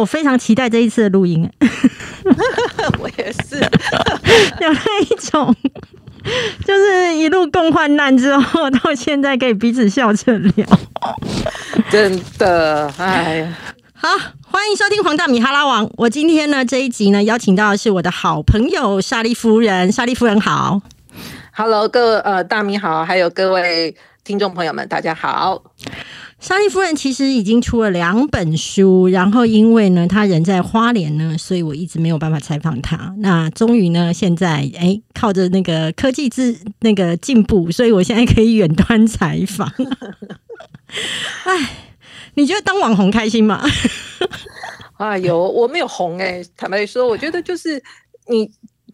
[0.00, 1.48] 我非常期待这一次的录音。
[2.98, 3.56] 我也是，
[4.60, 5.54] 有那一种，
[6.64, 10.66] 就是一路共患难之后，到现在可以彼此笑着聊。
[11.90, 13.56] 真的，哎呀，
[13.92, 14.08] 好，
[14.46, 15.90] 欢迎收听黄大米哈拉王。
[15.96, 20.80] 我今天呢这一集呢邀请到的是我的好朋友莎莉夫人，莎莉夫人好。
[21.52, 23.94] Hello，各呃大米好，还有各位
[24.24, 25.62] 听众朋友们，大家好。
[26.40, 33.14] 莎莉夫人其实已经出了两本书，然后因为呢她人在花莲呢，所以我一直没有办法采访她。
[33.18, 39.70] 那终于呢，现在哎靠着那个科技之那个进步，所以我现在可以远端采访。
[41.44, 41.70] 哎，
[42.34, 43.62] 你觉得当网红开心吗？
[44.96, 47.80] 啊， 有我没有红哎、坦白说，我觉得就是
[48.28, 48.50] 你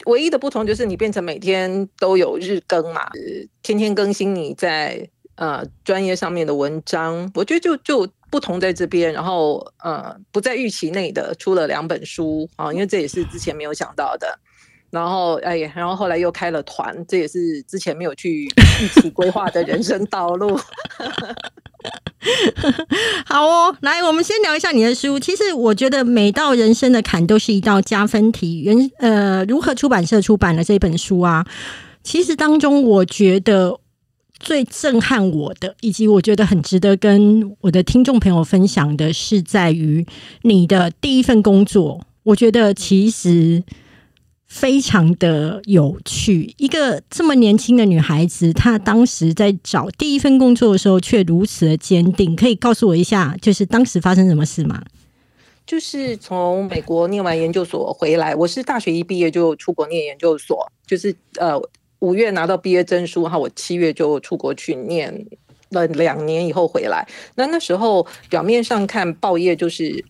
[0.06, 14.38] 唯一的不同就是你变成每天都有日更嘛，呃天天更新你在呃专业上面的文章，我觉得就就不同在这边，然后呃不在预期内的出了两本书啊，因为这也是之前没有想到的。
[14.88, 18.44] 然后，哎呀，然后后来又开了团，这也是之前没有去
[18.80, 20.58] 预期规划的人生道路。
[23.26, 25.18] 好哦，来，我们先聊一下你的书。
[25.18, 28.62] 其实我觉得每道人生的坎都是一道加分题。
[28.62, 31.44] 原呃，如何出版社出版了这本书啊？
[32.02, 33.80] 其实当中，我觉得
[34.38, 40.06] 最震撼我的，以及我觉得很值得跟我的听众朋友分享的是，在于
[40.42, 42.06] 你的第一份工作。
[42.22, 43.62] 我觉得其实
[44.46, 46.52] 非常的有趣。
[46.58, 52.34] 一个这么年轻的女孩子，她当时在找第一份工作的时候，却如此的坚定。
[52.34, 54.82] 可以告诉我一下，就是当时发生什么事吗？
[55.64, 61.60] 就是从美国念完研究所回来，我是大学一毕业就出国念研究所，就是呃
[62.00, 65.26] 五月拿到毕业证书，然后我七月就出国去念
[65.70, 67.06] 了两年以后回来。
[67.34, 70.04] 那那时候表面上看报业就是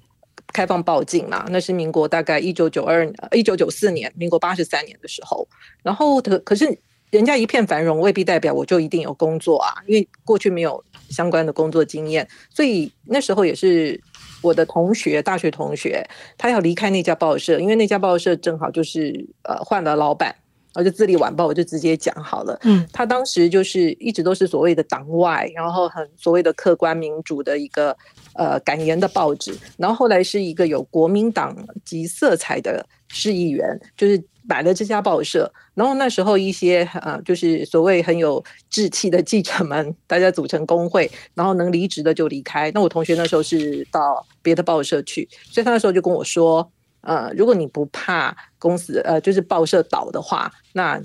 [0.52, 5.47] 开放报禁嘛，那是民国大概一九九二一九九四年，民国八十三年的时候。
[5.82, 6.78] 然后可可是
[7.10, 14.00] 人家一片繁荣，未必代表我就一定有工作啊，因为过去没有相关的工作经验，所以那时候也是。
[14.42, 20.32] 我的同学，大学同学，他要离开那家报社，因为那家报社正好就是呃换了老板，
[20.76, 27.97] 而且《自立晚报》我就直接讲好了，嗯，他当时就是一直都是所谓的党外，然后很所谓的客观民主的一个
[28.34, 42.70] 呃感言的报纸，然后后来是一个有国民党籍色彩的市议员，就是买了这家报社，然后那时候一些呃就是所谓很有志气的记者们，大家组成工会，然后能离职的就离开。
[42.72, 46.70] 那我同学那时候是到别的报社去，所以他那时候就跟我说，
[47.06, 51.00] 呃，如果你不怕公司呃就是报社倒的话，那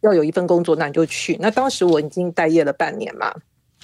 [0.00, 1.36] 要有一份工作，那你就去。
[1.40, 3.32] 那当时我已经待业了半年嘛，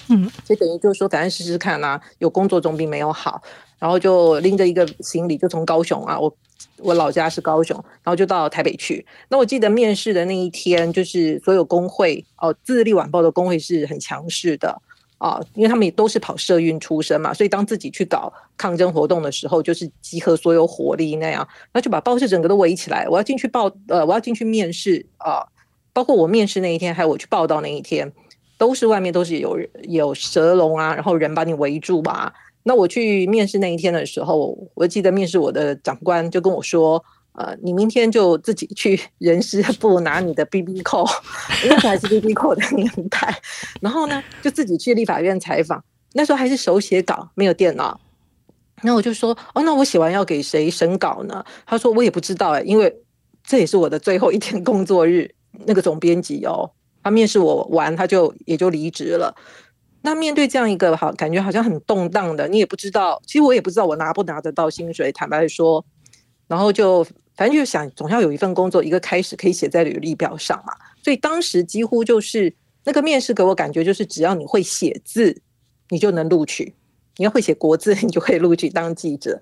[0.09, 3.41] 嗯，所以等于就是说，反正试试看啊，有工作总比没有好。
[3.77, 6.35] 然后就拎着一个行李，就从高雄啊，我
[6.79, 9.05] 我老家是高雄，然后就到台北去。
[9.29, 14.81] 那我记得面试的那一天，就是所有工会哦，《自立晚报》的工会是很强势的
[15.19, 23.07] 啊，因为他们也都是跑社运出身嘛，所以当自己去搞抗争活动的时候，就是集合所有火力那样，那就把报社整个都围起来。
[23.07, 25.45] 我要进去报，呃，我要进去面试啊，
[25.93, 28.11] 包括我面试那一天，还有我去报道那一天，
[28.57, 32.33] 都是外面都是有有蛇龙啊，然后人把你围住吧。
[32.63, 37.03] 那我去面试那一天的时候，我记得面试我的长官就跟我说
[37.33, 41.05] ：“呃，你明天就自己去 人事部拿你的 BB 扣，
[41.67, 43.39] 那时候还是 BB 扣的年代，
[43.81, 45.83] 然后呢，就自己去立法院采访。
[46.13, 47.99] 那时候还是手写稿，没有电脑。
[48.81, 51.43] 那我就说：哦，那我写完要给谁审稿呢？
[51.65, 52.93] 他说：我也不知道哎、因为
[53.43, 55.29] 这也是我的最后一天工作日。
[55.65, 56.69] 那个总编辑哦，
[57.03, 59.35] 他面试我完，他就也就离职了。”
[60.01, 65.83] 那面对这样一个好感觉好像很动荡的，你也不知道，其实我也不知道我拿不拿得到薪水，坦白说，
[66.49, 67.01] 然后就
[67.37, 70.73] 反正就想总要有一份工作，一个开始可以写在履历表上嘛。
[71.01, 72.53] 所以当时几乎就是
[72.83, 75.41] 那个面试给我感觉就是，只要你会写字，
[75.89, 76.73] 你就能录取；
[77.15, 79.39] 你要会写国字，你就可以录取当记者。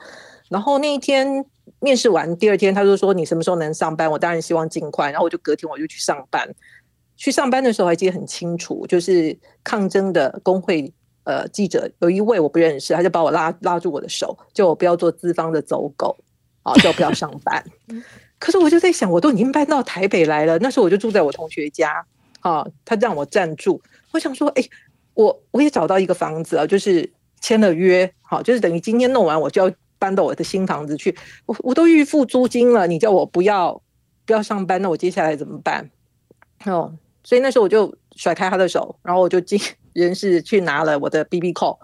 [0.49, 1.43] 然后那一天
[1.79, 4.11] 面试完，第二天他就说你什么时候能上班？
[4.11, 5.09] 我当然希望尽快。
[5.09, 6.47] 然后我就隔天我就去上班。
[7.15, 10.93] 去上班的时候还记得很清楚，就是抗争的工会
[11.23, 16.15] 呃记者有一位我不认识，他就把我拉拉住我的手，叫我不要做资方的走狗，
[16.67, 17.63] 啊，叫我不要上班。
[18.39, 22.05] 可是我就在想，我都已经搬到台北来了，那时候我就住在我同学家，
[22.41, 23.81] 啊，他让我暂住。
[24.11, 24.63] 我想说，哎、
[25.15, 27.09] 我我也找到一个房子啊，就是
[27.41, 31.17] 签了约，好，就是等于今天弄完我就要搬到我的新房子去，
[31.47, 33.81] 我我都预付租金了，你叫我不要
[34.25, 35.89] 不要上班，那我接下来怎么办？
[36.65, 36.93] 哦，
[37.23, 39.59] 所以那时候我就甩开他的手，然后我就进
[39.93, 41.79] 人事去拿了我的 BB 扣。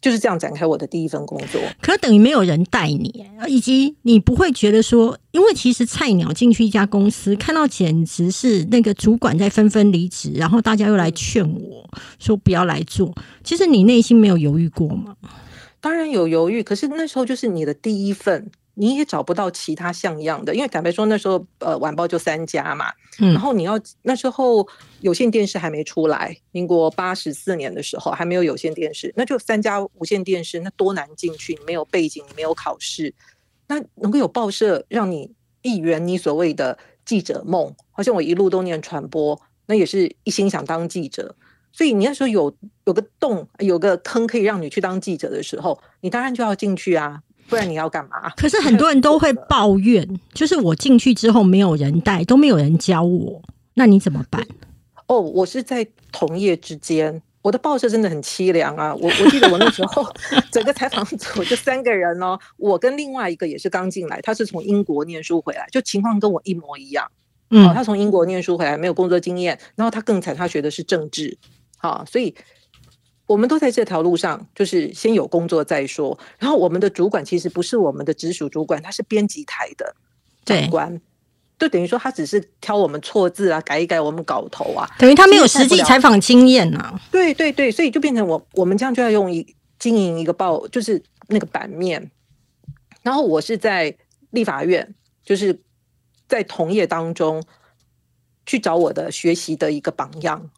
[0.00, 1.60] 就是这样展开我的第一份工作。
[1.80, 13.14] 可等于没有人带你，以及你不会觉得说，因为其实菜鸟进去一家公司，看到简直是那个主管在纷纷离职，然后大家又来劝我说不要来做。
[13.44, 15.16] 其实你内心没有犹豫过吗？
[15.80, 18.50] 当然有犹豫，可是那时候就是你的第一份。
[18.80, 24.66] 你也找不到其他像样的，因为坦白说那时候呃晚报就三家嘛，然后你要那时候
[25.02, 33.14] 有线电视还没出来，民国八十四年的时候还没有有线电视，那就三家无线电视，那多难进去，你没有背景，你没有考试，
[33.66, 35.30] 那能够有报社让你
[35.60, 41.36] 一圆你所谓的记者梦，好像我一路都念传播，那也是一心想当记者，
[41.70, 42.56] 所以你那时候有
[42.86, 47.20] 有个洞，有个坑可以让你去当记者的时候，你当然就要进去啊。
[47.50, 48.30] 不然你要干嘛？
[48.36, 53.42] 可是很多人都会抱怨， 就是我进去之后没有人带，都没有人教我，
[53.74, 54.46] 那你怎么办？
[55.08, 58.94] 哦，我是在同业之间，我的报社真的很凄凉啊！
[58.94, 60.06] 我我记得我那时候
[60.52, 67.10] 整个采访组就三个人哦，我跟另外一个也是刚进来，他是从英国念书回来，就情况跟我一模一样。
[67.50, 71.36] 嗯，他从英国念书回来，没有工作经验，然后他更惨，他学的是政治，
[71.76, 72.34] 好，所以。
[73.30, 76.18] 我们都在这条路上，就是先有工作再说。
[76.36, 79.94] 然后我们的主管其实不是我们的直属主管，他是编辑台的
[80.44, 81.00] 长官，
[81.56, 87.00] 就等于说他只是挑我们错字啊，改一改我们稿头啊，等于他没有实际采访经验啊。
[87.12, 92.10] 对对对，所以就变成我我们这样就要用一经营一个报，就是那个版面。
[93.04, 93.96] 然后我是在
[94.30, 94.92] 立法院，
[95.24, 95.56] 就是
[96.26, 97.40] 在同业当中
[98.44, 100.50] 去找我的学习的一个榜样。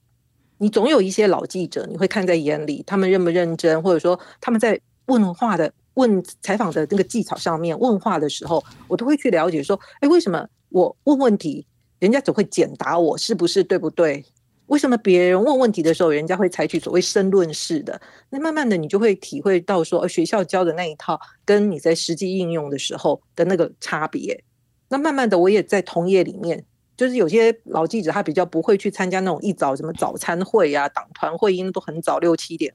[0.62, 11.66] 你总有一些老记者，你会看在眼里，他们认不认真，或者说他们在问话的问采访的那个技巧上面问话的时候，我都会去了解说，哎，为什么我问问题，
[11.98, 14.24] 人家只会简答我是不是对不对？
[14.66, 18.00] 为什么别人问问题的时候，人家会采取所谓申论式的？
[18.30, 24.44] 那慢慢的，你就会体会到说，学校教的那一套跟你在实际应用的时候的那个差别。
[24.88, 26.64] 那慢慢的，我也在同业里面。
[27.02, 32.72] 就是有些老记者，他比较不会去参加那种一早什么早餐会呀、党团会因为，都很早六七点。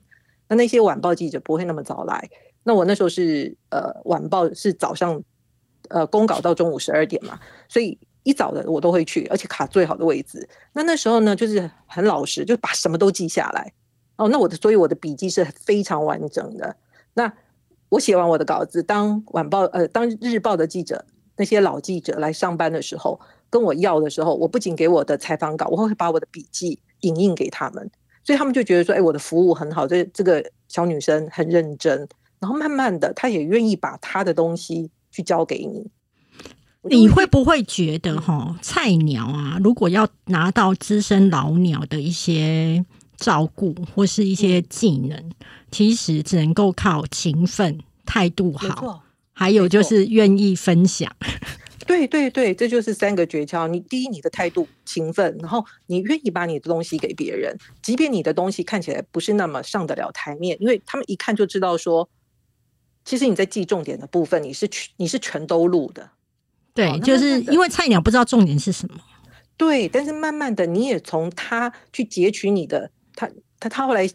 [0.49, 2.29] 那那些晚报记者不会那么早来。
[2.63, 5.23] 那我那时候是呃晚报是早上
[5.87, 7.39] 呃公稿到中午十二点嘛，
[7.69, 10.45] 所以一早的我都会去，而且卡最好的位置。
[10.73, 13.71] 那那时候呢，就是很老实，就把什么都记下来。
[14.17, 16.75] 哦，那我的所以我的笔记是非常完整的。
[17.13, 17.31] 那
[17.87, 21.05] 我写完我的稿子，当晚报呃当日报的记者，
[21.37, 23.17] 那些老记者来上班的时候。
[23.49, 27.89] 跟我要的时候，我不仅给我的采访稿，我会把我的笔记影印给他们，
[28.23, 32.07] 所以他们就觉得说，哎，我的服务很好，这这个小女生很认真，
[32.39, 35.89] 然后慢慢的，她也愿意把她的东西去交给你。
[36.83, 42.85] 你会不会觉得哈，菜鸟啊，如果要拿到资深老鸟的一些
[43.17, 45.31] 照顾或是一些技能，
[45.69, 49.03] 其实只能够靠勤奋、态度好，
[49.33, 51.11] 还有就是愿意分享。
[51.87, 53.67] 对对对，这就是三个诀窍。
[53.67, 62.07] 你第一，你的态度勤奋，然后你愿意把你的东西给别人，即便你的东西看起来不是那么上得了台面，因为他们一看就知道说，
[63.05, 66.11] 其实你在记重点的部分，你是全你是全都录的。
[66.73, 68.99] 对，就是因为菜鸟不知道重点是什么。
[69.55, 73.27] 对，但是慢慢的，你也从他去截取你的，他
[73.59, 74.07] 他他后来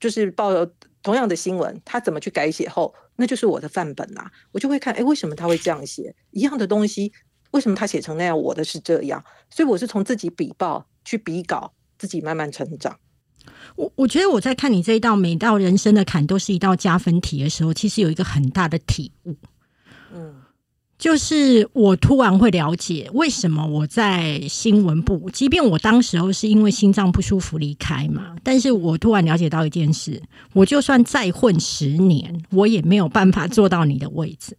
[0.00, 0.50] 就是报
[1.02, 2.92] 同样的新闻，他怎么去改写后。
[3.20, 6.14] 那就是我的范本啦，我就会看，哎，为什么他会这样写？
[6.30, 7.12] 一样的东西，
[7.50, 8.36] 为什么他写成那样？
[8.36, 12.98] 我的是这样，所以我是从自己笔报去比稿，自己慢慢成长。
[13.76, 19.36] 我我觉得我在看你这一道每道人生的坎都是一道加分题的时候，其实有一个很大的体悟，
[20.14, 20.39] 嗯。
[21.00, 34.54] 就是我突然会了解为什么我在新闻部，即便我当时候是因为心脏不舒服离开嘛，但是我突然了解到一件事，我就算再混十年，我也没有办法坐到你的位置。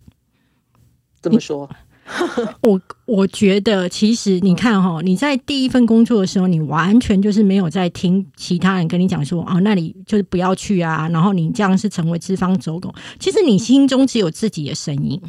[1.22, 1.70] 怎么说？
[2.64, 12.92] 我我觉得其实你看哈，你在第一份工作的时候，你完全就是没有在听其他人跟你讲说啊，那里就是不要去啊，然后你这样是成为资方走狗。
[13.20, 15.22] 其实你心中只有自己的声音。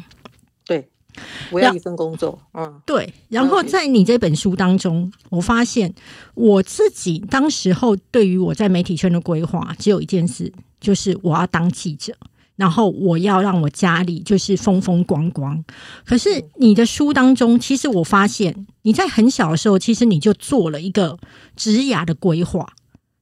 [1.51, 3.13] 我要一份工作，嗯，对。
[3.29, 5.93] 然后在你这本书当中，我发现
[6.33, 12.13] 我自己当时候对于我在媒体圈的规划，只有一件事，就是我要当记者，
[12.55, 15.63] 然后我要让我家里就是风风光光。
[16.05, 21.17] 可是你的书当中，其实我发现你在很小的时候，其实你就做了一个
[21.55, 22.73] 职涯的规划。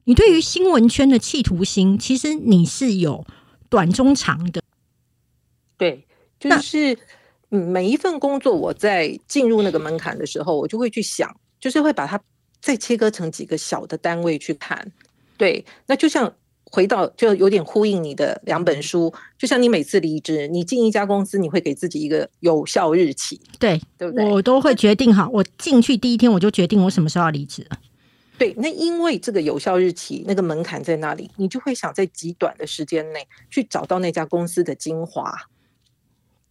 [0.04, 3.24] 你对于新闻圈的企图心，其实你是有
[3.68, 4.62] 短中长的。
[5.76, 6.06] 对，
[6.40, 6.98] 就是。
[7.54, 11.30] 嗯，每一份工作，我在进入那个门槛的时候，我就会去想，
[11.60, 12.18] 就是会把它
[12.60, 14.90] 再切割成几个小的单位去看。
[15.36, 24.24] 对，那就像回到就有点呼应你的两本书，就像你每次离职，你进一家公司，你会给自己一个有效日期，对对不对？
[24.30, 27.78] 我都会决定好，我进去第一天我就决定我什么时候要离职了。
[28.38, 35.32] 对，那因为这个有效日期那个门槛在那里，你就会想在极短的时间内去找到那家公司的精华，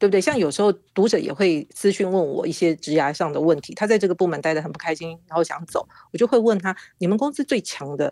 [0.01, 0.20] 对不对？
[0.20, 8.12] 像有时候读者也会私讯问我一些职涯上的问题，他在这个部门待得很不开心，然后想走，我就会问他：你们公司最强的，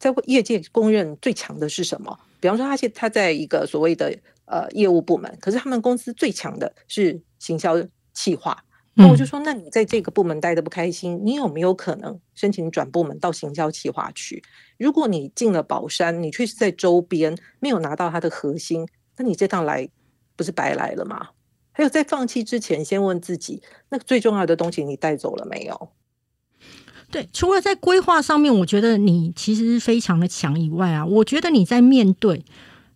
[0.00, 2.18] 在业界公认最强的是什么？
[2.40, 4.12] 比方说，他现他在一个所谓的
[4.46, 7.76] 呃业务部门，可是他们公司最强的是行销
[8.12, 8.60] 企划。
[8.94, 14.42] 那我就说，那你在这个部门待的不开心，你有没有可能申请转部门到行销企划去？
[14.76, 19.88] 如果你进了宝山，你却是在周边没有拿到它的核心，那你这趟来
[20.38, 21.30] 不是白来了吗？
[21.72, 25.90] 还有在放弃之前，先问自己，那个最重要的东西你带走了没有？
[27.10, 32.44] 对，除了在规划上面，我觉得你其实非常的强以外啊，我觉得你在面对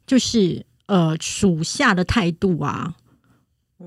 [0.06, 2.94] 就是呃属下的态度啊。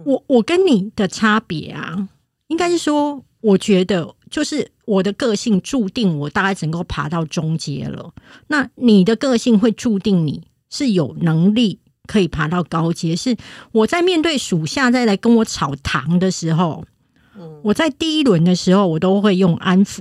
[0.04, 2.10] 我我跟你的差别啊，
[2.48, 8.14] 应该是说，我觉得就是我的个性注定我大概只能够爬到中阶了。
[8.48, 13.16] 那你的个性会注定你是有能力可以爬到高阶。
[13.16, 13.36] 是
[13.72, 16.86] 我在面对属下再来跟我炒糖的时候，
[17.64, 20.00] 我在第一轮的时候我都会用安抚。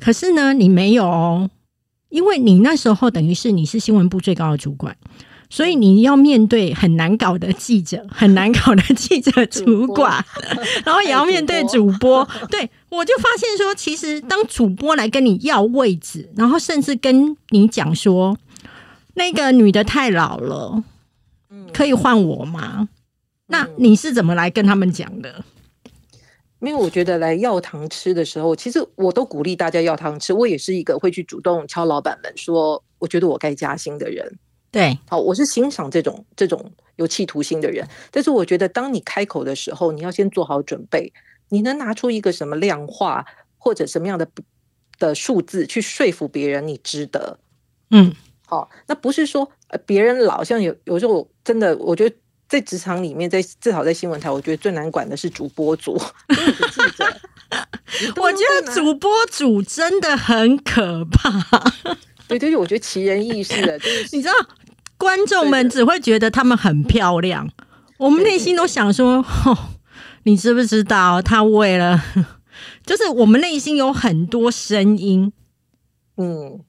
[0.00, 1.50] 可是呢，你没有，哦
[2.08, 4.96] 因为你那时候等于是你是新闻部最高的主管。
[5.48, 10.24] 所以你要面对很难搞的记者，很难搞的记者主管，
[10.84, 12.28] 然后也要面对主播。
[12.50, 18.36] 对我就发现说，其实当主播来跟你要位置，然后甚至跟你讲说，
[19.16, 20.84] 那个女的太老了，
[21.72, 22.88] 可以换我吗？
[23.46, 25.44] 那你是怎么来跟他们讲的？
[26.60, 30.32] 因为我觉得来要堂吃的时候，其实我都鼓励大家要糖吃。
[30.32, 34.38] 我也是一个会去主动敲老板们说，我觉得我该加薪的人。
[34.70, 41.10] 对，好，我是欣赏这种这种有企图心的人，但是我觉得当你开口的时候，你要先做好准备，
[41.48, 43.24] 你能拿出一个什么量化
[43.56, 44.28] 或者什么样的
[44.98, 47.38] 的数字去说服别人你值得，
[47.90, 48.12] 嗯，
[48.46, 52.16] 好，那不是说呃别人老像有有时候真的，我觉得
[52.48, 55.98] 在职场里面，在至少在新闻台，我觉得最难管的是主播组，
[56.28, 57.04] 记者，
[58.16, 61.60] 我觉得主播组真的很可怕，
[62.28, 64.34] 对对对，我觉得奇人异事的，就是 你知道。
[64.98, 67.46] 观众们只会觉得他们很漂亮，
[67.98, 69.58] 我们内心都想说：“哦，
[70.22, 71.20] 你知不知道？
[71.20, 72.02] 他为了，
[72.86, 75.34] 就是我们内心有很多声音。”
[76.16, 76.60] 嗯，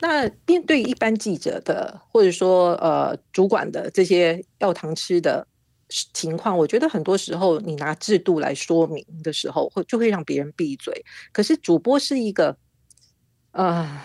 [0.00, 5.46] 那面对一般记者的，或者说呃主管的这些要糖吃的
[5.88, 11.04] 情况，我觉得很多时候你拿制度来说明的时候，会就会让别人闭嘴。
[11.32, 12.56] 可是主播是一个，
[13.52, 14.00] 呃。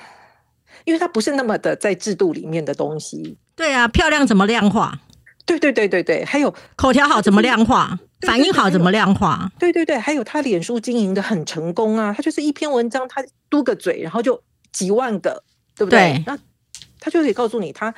[0.85, 3.37] 因为他不是那么的在制度里面的东西。
[3.53, 4.97] 对啊，漂亮怎么量化？
[5.45, 7.99] 对对对对对，还有口条好怎么量化？
[8.21, 9.51] 反应好怎么量化？
[9.59, 14.41] 对对对，还有他脸书经营的很成功啊，他就是一篇文章，他嘟个嘴，然后就
[14.71, 15.43] 几万个，
[15.79, 16.21] 对不对？
[16.27, 16.37] 那
[16.99, 17.95] 他就可以告诉你，他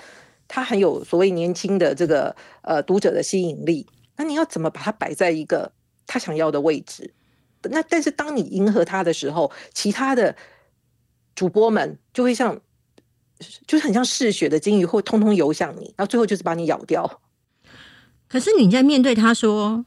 [0.48, 3.86] 他很有所谓年轻的这个呃读者的吸引力。
[4.16, 5.72] 那你要怎么把它摆在一个
[6.06, 7.14] 他想要的位置？
[7.64, 10.36] 那但是当你迎合他的时候，其他的
[11.36, 12.62] 主播们就会像。
[13.66, 17.22] 就是很像嗜血的金鱼，会通通游向你，然后最后就是把你咬掉。
[18.28, 19.84] 可是你在面对他说：“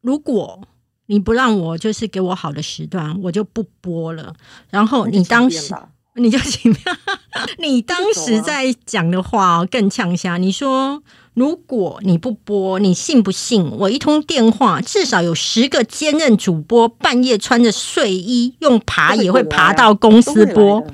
[0.00, 0.68] 如果
[1.06, 4.32] 你不让我，就是给我好的时段，我就不播了。”
[4.70, 5.74] 然后你当时
[6.16, 6.78] 你就奇妙，
[7.58, 10.36] 你当时在讲的话更呛下。
[10.36, 11.02] 你说
[11.34, 20.84] ：“如果你不播，你信不信我一通电话，至少有十个兼任主播半夜穿着睡衣用爬也会爬到公司播。”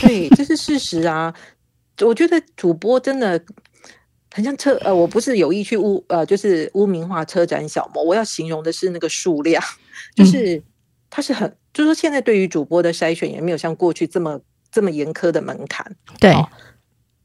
[0.00, 1.34] 对，这是事实啊！
[2.02, 3.42] 我觉得主播真的
[4.30, 8.00] 很像车，呃，我不是有意去污，呃，就是污名化车展小模。
[8.04, 9.60] 我要形容的是那个数量，
[10.14, 10.62] 就是
[11.10, 15.96] 他是很，就是说现在对于主播的筛选也没有像过去这么这么严苛的门槛。
[16.18, 16.34] 对，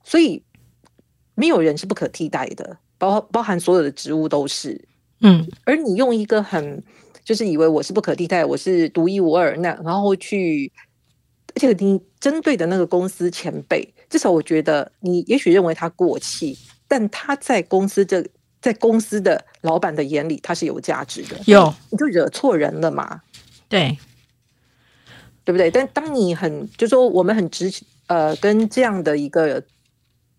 [0.04, 0.44] 所以
[1.36, 4.88] 没有人是不可替代的，包包含所有的职务都是。
[5.22, 6.84] 嗯，而你用一个很
[7.24, 10.72] 就是以为我是不可替代，我是独一无二，那然后去。
[11.54, 18.22] 而且你针对的那个公司前辈，至少我觉得你也许认为他过气，但他在公司这
[18.60, 21.40] 在公司的老板的眼里，他是有价值的。
[21.46, 23.22] 有你就惹错人了嘛？
[23.70, 23.98] 对，
[25.46, 25.72] 对不对？
[25.72, 27.72] 但当你很就说我们很直
[28.08, 29.64] 呃跟这样的一个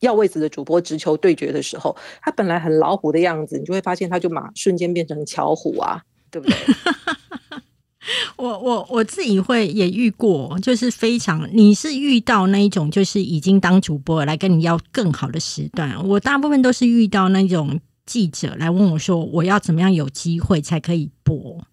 [0.01, 6.57] 要位子的主播直球对决的时候，他本来很老虎的样子，你就会发现他就马瞬间变成巧虎啊，对不对？
[8.37, 16.07] 我我我自己会也遇过，就是非常你是遇到那一种，就是已经当主播来跟你要更好的时段。
[16.07, 21.65] 我大部分都是遇到那种记者来问我说，我要怎么样有机会才可以播？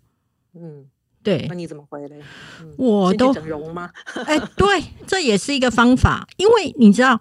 [0.55, 0.85] 嗯，
[1.23, 2.21] 对那，你怎么回嘞？
[2.61, 3.89] 嗯我都整容吗？
[4.25, 7.19] 哎，对，这也是一个方法，因为你知道，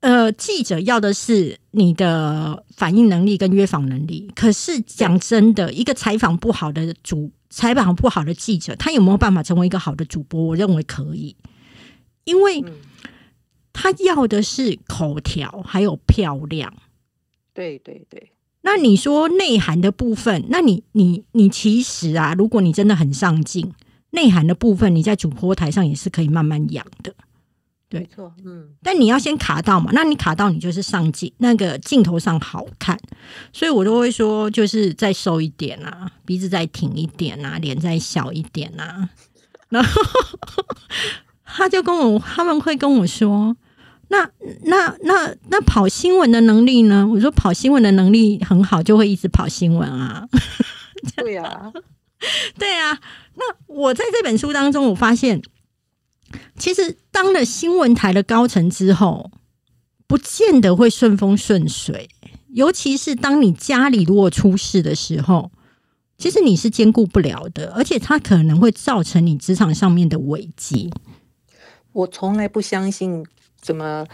[0.00, 4.32] 呃，记者要的是你的反应能力跟约访能力。
[4.34, 10.42] 可是讲真的，一个采访不好的主，采访不好的记者，他有没有办法成为一个好的主播？
[10.42, 11.36] 我认为可以，
[12.24, 12.72] 因为嗯，
[13.74, 16.72] 他要的是口条还有漂亮。
[17.52, 18.32] 对对对，
[18.62, 23.72] 那你说内涵的部分，那你你你其实啊，如果你真的很上进，
[24.10, 27.14] 内涵的部分你在主播台上也是可以慢慢养的。
[27.88, 32.96] 对没错，嗯，但你要先卡到嘛，那你卡到你就是上镜那个镜头上好看，
[33.52, 39.10] 所以我都会说，就是再瘦一点啊，鼻子再挺一点啊，脸再小一点啊。
[39.70, 40.02] 然后
[41.44, 43.56] 他就跟我，他们会跟我说，
[44.10, 44.28] 那
[44.64, 47.06] 那那那跑新闻的能力呢？
[47.06, 50.28] 我说跑新闻的能力很好，就会一直跑新闻啊。
[51.16, 51.72] 对呀，
[52.58, 52.98] 对啊，
[53.36, 55.40] 那我在这本书当中，我发现，
[56.56, 59.30] 其实当了新闻台的高层之后，
[60.08, 62.10] 不见得会顺风顺水，
[62.48, 65.52] 尤其是当你家里如果出事的时候，
[66.18, 70.92] 其实你是兼顾不了的，而且它可能会造成你职场上面的危机。
[71.92, 73.24] 我从来不相信
[73.62, 74.06] 什么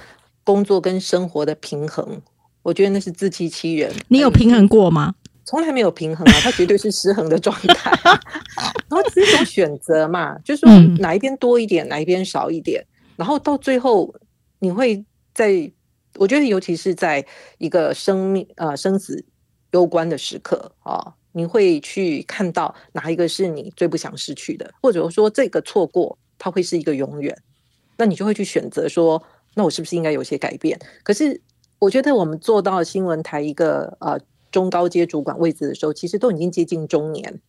[0.44, 2.20] 工作跟生活的平衡，
[2.62, 3.92] 我觉得那是自欺欺人。
[4.08, 5.14] 你有平衡过吗？
[5.44, 8.20] 从来没有平衡啊， 它绝对是失衡的状态、啊。
[8.90, 10.66] 然后只是一种选择嘛，就是
[10.98, 12.84] 哪一边多一点，哪一边少一点，
[13.14, 14.12] 然后到最后
[14.58, 15.70] 你会在，
[16.16, 17.24] 我觉得尤其是在
[17.58, 19.24] 一个生命呃生死
[19.70, 27.36] 攸关的时刻啊，你会去看到哪一个是你最不想失去的，或者说这个错过它会是一个永远，
[27.96, 29.22] 那你就会去选择说，
[29.56, 30.78] 那我是不是应该有些改变？
[31.02, 31.40] 可是
[31.80, 34.20] 我觉得我们做到新闻台一个呃
[34.52, 37.40] 中高阶主管位置的时候，其实都已经接近中年。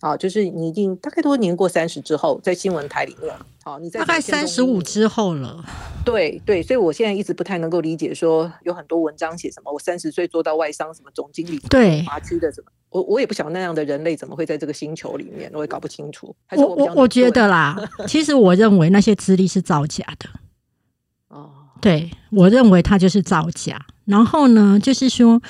[0.00, 5.64] 啊，就是你已经大概都年过三十之后，在新闻台里面，好，你在大概三十五之后了。
[6.04, 16.34] 对对，所以我现在一直不太能够理解，说有很多文章写什么我三十岁做到外商什么总经理，对华区的什么，我我也不晓得那样的人类怎么会在这个星球里面，我也搞不清楚。
[16.46, 17.76] 还是我我我觉得啦，
[18.08, 20.28] 其实我认为那些资历是造假的。
[21.82, 23.84] 哦，对我认为它就是造假。
[24.04, 25.40] 然后呢，就是说，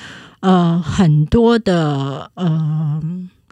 [0.40, 3.00] 呃，很多的呃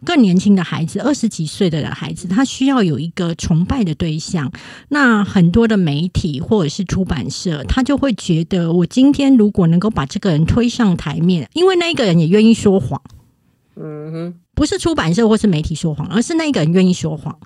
[0.05, 4.51] 更年轻的孩子，二十几岁的孩子，他需要有一个崇拜的对象。
[4.89, 13.01] 那很多的媒体或者是出版社，他就会觉得，我今天如果能够把这个人推上台面，因为那个人也愿意说谎，
[13.77, 17.39] 嗯哼，不是出版社或是媒体说谎，而是那个人愿意说谎，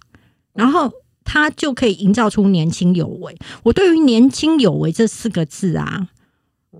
[0.54, 0.92] 然后
[1.24, 3.36] 他就可以营造出年轻有为。
[3.62, 6.08] 我对于“年轻有为”这四个字啊，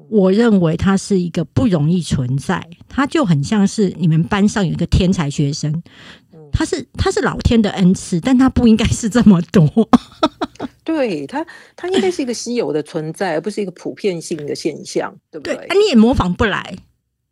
[0.09, 5.83] 我认为它是一个不容易存在，它就很像是你们班上有一个天才学生，
[6.53, 9.69] 他是他是老天的恩赐，但他不应该是这么多。
[10.85, 15.65] 对他，他应该是一个稀有的存在，而不是一个普遍性的现象，对不对，对？
[15.67, 16.77] 啊你也模仿不来。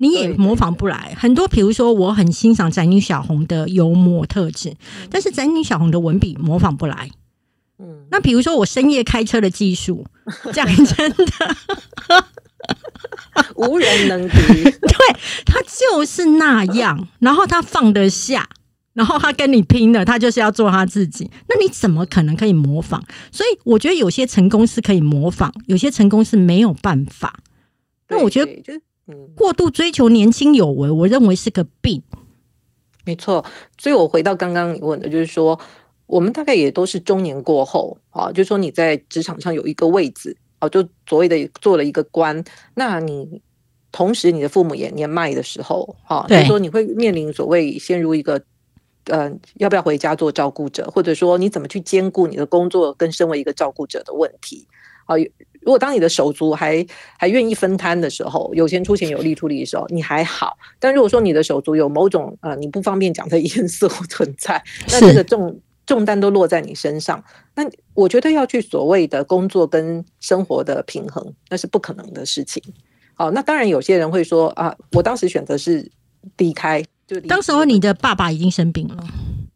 [0.03, 4.75] 你也模仿不来很多，比如说，我很欣赏宅女小红的幽默特质，
[5.09, 7.09] 但是宅女小红的文笔模仿不来。
[7.79, 10.05] 嗯，那比如说我深夜开车的技术，
[10.53, 11.57] 讲真的，
[13.55, 14.37] 无人能敌。
[14.83, 18.49] 对他就是那样，然后他放得下，
[18.95, 21.31] 然后他跟你拼了，他就是要做他自己。
[21.49, 23.01] 那你怎么可能可以模仿？
[23.31, 27.39] 所以我觉得有些成功是可以模仿，有些成功是没有办法。
[28.09, 28.81] 那我觉得。
[29.35, 32.03] 过度追求年轻有为，我认为是个病。
[33.05, 33.45] 没错，
[33.79, 35.59] 所以我回到刚刚你问的，就是说，
[36.07, 43.43] 我们大概也都是中年过后啊，就是说你在职场上有一个位置啊，就所谓的做了一个官，那你
[43.91, 48.43] 同时你的父母也年迈的时候，哈、就是说你会面临所谓陷入一个。
[49.07, 54.65] 呃，要不要回家做照顾者，或者说你怎么去兼顾你的工作跟身为一个照顾者的问题？
[55.07, 55.17] 啊，
[55.61, 56.85] 如果当你的手足还
[57.19, 60.57] 还愿意分摊的时候，有钱出钱，有力出力的时候，你还好。
[60.79, 67.23] 但如果说你的手足有某种呃你不方便讲的因素存在，那这个重重担都落在你身上。
[67.55, 67.63] 那
[67.95, 72.63] 我觉得要去所谓的工作跟生活的平衡，那是不可能的事情。
[73.15, 75.89] 好，那当然有些人会说啊，我当时选择是
[76.39, 79.05] 离开，就离当时候你的爸爸已经生病了，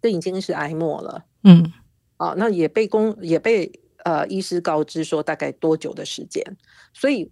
[0.02, 1.24] 这已经是哀莫了。
[1.42, 1.72] 嗯，
[2.18, 3.72] 啊，那也被公也被
[4.06, 6.40] 呃医师告知说大概多久的时间，
[6.94, 7.28] 所以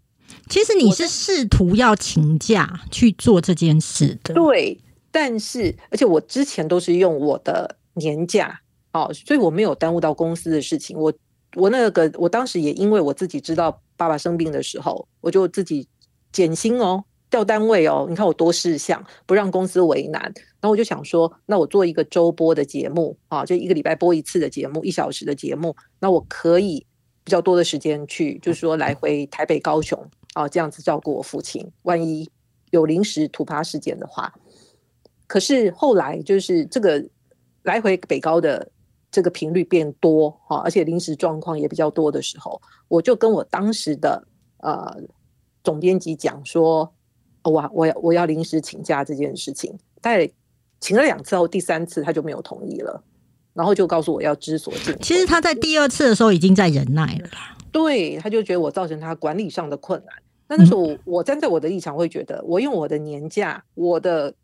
[0.49, 4.77] 其实你是试图要请假去做这件事的，对，
[5.13, 8.61] 但是而且我之前都是用我的年假，
[8.93, 10.99] 哦，所以我没有耽误到公司的事情。
[10.99, 11.13] 我
[11.55, 15.87] 我那个我当时也因为我自己知道爸爸生病的时候，我就自己
[16.33, 18.07] 减薪哦，调单位哦。
[18.09, 20.23] 你看我多事项，不让公司为难。
[20.23, 26.87] 然后我就想说，那我做一个周播的节目啊，就一个礼拜播一次的节目，一小时的节目，那我可以
[27.25, 29.99] 比较多的时间去，就是说来回台北、高雄
[30.35, 31.69] 啊，这样子照顾我父亲。
[31.83, 32.31] 万一
[32.71, 34.33] 有临时突发事件的话。
[35.27, 37.05] 可是后来就是这个
[37.65, 38.71] 来回北高的
[39.11, 44.23] 这个频率变多哈，而且临时状况也比较多的时候，我就跟我当时的
[44.59, 44.97] 呃
[45.65, 46.95] 总编辑讲说，
[47.45, 50.29] 我我要我要临时请假这件事情，但
[50.81, 53.03] 请了两次后，第三次他就没有同意了，
[53.53, 54.97] 然后就告诉我要知所进。
[55.01, 60.15] 其实他在第二次的时候已经在忍耐了啦，对，他就觉得我造成他管理上的困难。
[60.49, 64.35] 那那时候我站在我的立场会觉得，我用我的年假，我的。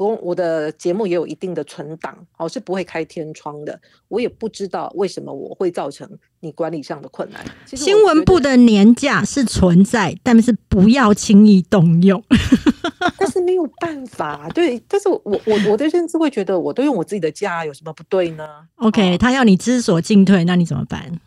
[0.00, 3.78] 公我的节目也有一定的存档，哦，是不会开天窗的。
[4.08, 6.08] 我也不知道为什么我会造成
[6.40, 7.44] 你管理上的困难。
[7.66, 12.24] 新闻部的年假是存在，但是不要轻易动用。
[13.18, 14.82] 但是没有办法，对。
[14.88, 21.20] 但是我我我的认知会觉得，我都用我自己的假，有什么不对呢？OK，他要你知所进退，那你怎么办？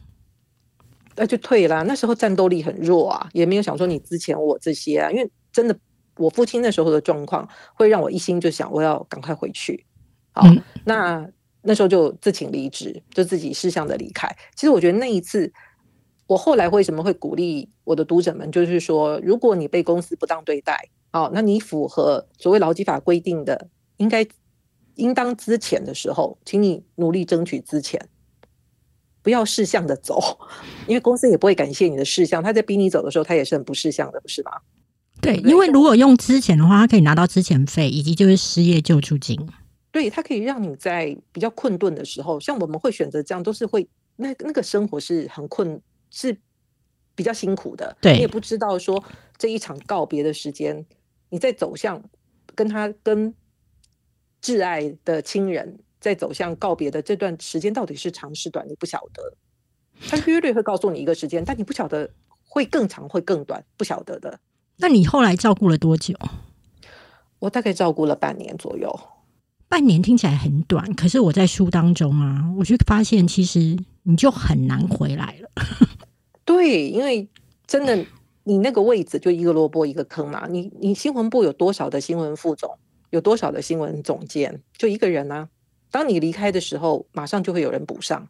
[1.16, 1.84] 那就退啦。
[1.84, 5.78] 那时候战斗力很弱啊，也没有想说你之前我这些啊，因为真的。
[6.18, 9.86] 我父亲那时候的状况，会让我一心就想我要赶快回去。
[10.32, 10.44] 好，
[10.86, 11.28] 那
[11.62, 14.28] 那时候就自请离职，就自己事项的离开。
[14.56, 15.52] 其实我觉得那一次，
[16.28, 24.26] 我后来为什么会鼓励我的读者们，就是说，如果你被公司不当对待，哦，那你符合所谓劳基法规定的，应该
[24.96, 28.00] 应当资遣的时候，请你努力争取资遣，
[29.22, 30.20] 不要事项的走，
[30.88, 32.44] 因为公司也不会感谢你的事项。
[32.44, 34.52] 他在逼你走的时候，他也是很不事项的，不是吗？
[35.24, 39.40] 对，因为如果用之前的话，他可以拿到之前费，以及就是失业救助金。
[39.90, 46.36] 对，它可以让你在比较困顿的时候，像我们会选择这样，都是会那那个生活是很困，是
[47.16, 47.96] 比较辛苦的。
[48.02, 49.02] 对，你也不知道说
[49.38, 50.86] 这一场告别的时间，
[51.30, 52.04] 你在走向
[52.54, 53.34] 跟他跟
[54.42, 59.38] 挚爱的亲人在走向告别的这段时间到底是长是短，你不晓得。
[60.10, 62.10] 他约略会告诉你一个时间，但你不晓得
[62.48, 64.40] 会更长会更短，不晓得的。
[64.78, 66.16] 那你后来照顾了多久？
[67.40, 69.00] 我大概照顾了半年左右。
[69.68, 75.50] 半年听起来很短，可是我在书当中啊，我就发现其实你就很难回来了。
[76.46, 77.28] 对，因为
[77.66, 78.06] 真的，
[78.44, 80.48] 你那个位置就一个萝卜一个坑嘛。
[80.50, 82.78] 你你新闻部有多少的新闻副总，
[83.10, 85.50] 有多少的新闻总监，就一个人啊。
[85.92, 88.28] 当你离开的时候，马上就会有人补上。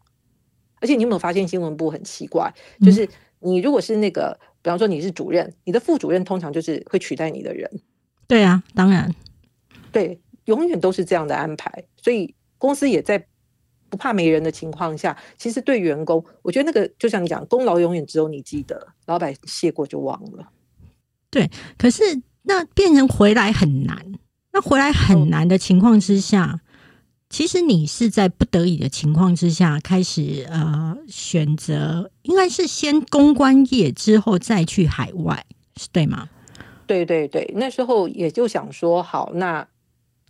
[0.80, 2.52] 而且你有没有发现新闻部很奇怪？
[2.80, 3.08] 就是
[3.40, 4.38] 你如果是那个。
[4.64, 7.70] 比方说你是主任，你的副主任通常就是会取代你的人。
[8.26, 9.14] 对啊，当然，
[9.92, 11.84] 对，永远都是这样的安排。
[11.98, 13.26] 所以公司也在
[13.90, 20.48] 不怕没人的情况下，其实对员工，我觉得那个就像你讲，功劳永远只有你记得，老板谢过就忘了。
[21.28, 22.02] 对，可是
[22.44, 24.14] 那变成回来很难。
[24.50, 26.62] 那回来很难的情况之下。
[27.34, 35.44] 其实你是在不得已的情况之下开始呃选择，应该是先公关业之后再去海外，
[35.74, 36.28] 是对吗？
[36.86, 39.66] 对对对，那时候也就想说，好，那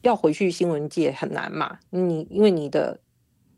[0.00, 2.98] 要回去新闻界很难嘛，你因为你的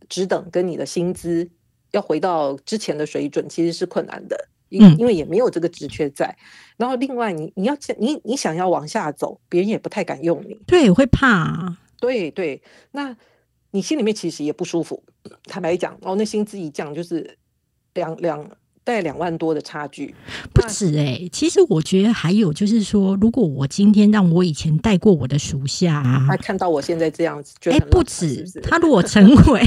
[0.09, 1.49] 职等跟你的薪资
[1.93, 6.37] 要回到之前的水准，其实是困难的，因因为也没有这个职缺在。
[6.77, 11.77] 然后另外你你要你你想要往下走，别人也不太敢用你，对，会怕。
[12.01, 13.17] 对对，那。
[13.77, 15.03] 你心里面其实也不舒服，
[15.45, 17.37] 坦白讲，哦，那薪资一降就是
[17.93, 18.43] 两两
[18.83, 20.15] 大概两万多的差距，
[20.55, 21.29] 不止哎。
[21.31, 29.61] 其实我觉得还有就是说，如果我今天让我以前带过我的属下，他看到我现在这样子，哎，不止，他如果成为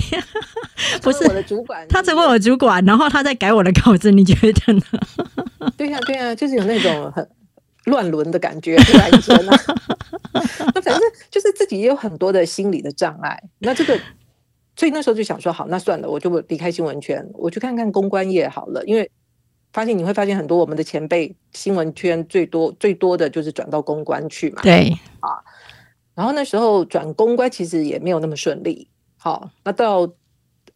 [1.03, 4.81] 不是我的主管， 他成为我的主管，然后他再改我的稿子，你觉得呢？
[5.77, 7.29] 对呀，对呀，就是有那种很。
[7.89, 9.57] 乱伦的感觉， 突然间啊，
[10.73, 13.41] 那反正就是自己也有很多的心理的障碍。
[13.59, 13.99] 那这个，
[14.75, 18.83] 所以那时候就想说，好，那算了，我就离开新闻圈，我去看看公关业好了。
[18.85, 19.09] 因为
[19.73, 24.61] 发现你会发现很多我们的前辈，新闻圈最多最多的就是转到公关去嘛。
[24.61, 25.43] 对啊，
[26.15, 28.87] 然后那时候转公关其实也没有那么顺利。
[29.17, 30.09] 好，那到。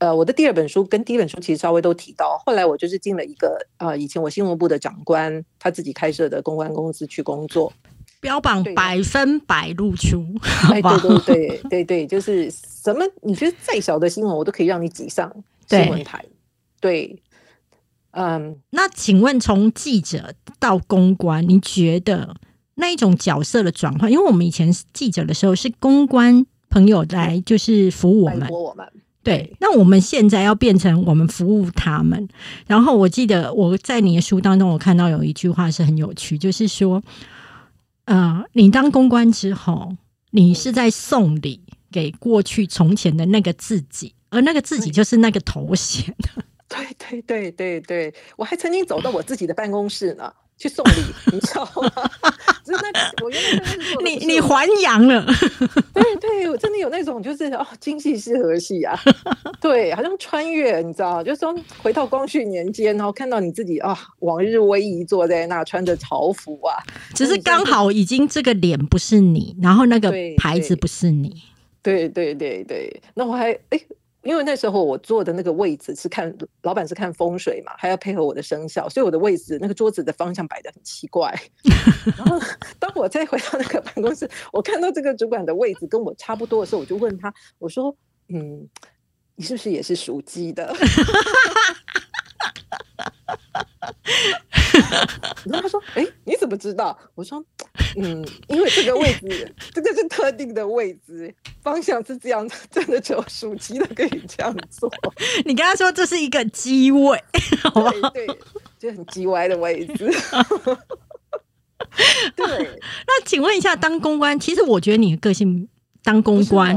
[0.03, 7.71] 呃，我的第二本书跟第一本书其实稍微都提到，后来我就是进了一个呃，以前我新闻部的长官他自己开设的公关公司去工作，
[8.19, 10.21] 标榜百分百露出，
[10.69, 15.31] 哎，对对 对对对，就是什么你觉得再小的新闻，我都可以让你挤上
[15.69, 16.25] 新闻台。
[16.81, 17.23] 对，
[18.11, 22.35] 嗯，那请问从记者到公关，你觉得
[22.75, 24.11] 那一种角色的转换？
[24.11, 28.85] 因为我们以前记者的时候是公关朋友来就是服务我们，我们。
[29.23, 32.27] 对，那我们现在要变成我们服务他们。
[32.67, 37.01] 然后我记得我在你的书当中，我看到有一句话是很有趣，就是说，
[38.05, 39.95] 呃，你当公关之后，
[40.31, 46.13] 你是在送礼给过去从前的那个自己，而那个自己就是那个头衔。
[46.67, 50.33] 对对对对对，我还曾经走到我自己的办公室呢。
[50.57, 50.91] 去送礼，
[51.33, 51.91] 你知道吗？
[52.63, 55.25] 真 的，我原来是你你还阳了，
[55.93, 58.97] 对对，我真的有那种就是哦，今夕是何夕啊？
[59.59, 66.77] 对，好像穿越，你知道，就是说回到光绪年间，然后看到你自己啊，往日威仪坐在那，穿着朝服啊，
[67.13, 71.43] 只是刚好已经这个脸不是你，然后那个牌子不是你，
[71.81, 73.79] 对对对对，那我还哎。
[74.23, 81.33] 因为那时候我坐的那个位置是看老板是看风水嘛，还要配合我的生肖，所以我的位置那个桌子的方向摆的很奇怪。
[82.17, 82.39] 然后
[82.79, 87.95] 当我再回到那个办公室，我看到这个主管的位置跟我差不多的时候，我就问他，我说
[88.29, 88.67] ：“嗯，
[89.35, 90.73] 你是不是也是属鸡的？”
[95.45, 97.43] 然 后他说：“哎，你怎么知道？”我说
[97.97, 104.91] ：“嗯，因为这个位置， 这个是特定的位置，方向是这样，真的只有属鸡的可以这样做。
[105.45, 107.23] 你跟他说这是一个机位，
[107.61, 107.91] 好吧？
[108.13, 108.27] 对，
[108.79, 110.11] 就很鸡歪的位置。
[112.35, 112.45] 对，
[113.07, 115.67] 那请问一下，当公关，其实我觉得你的个性
[116.03, 116.75] 当公关，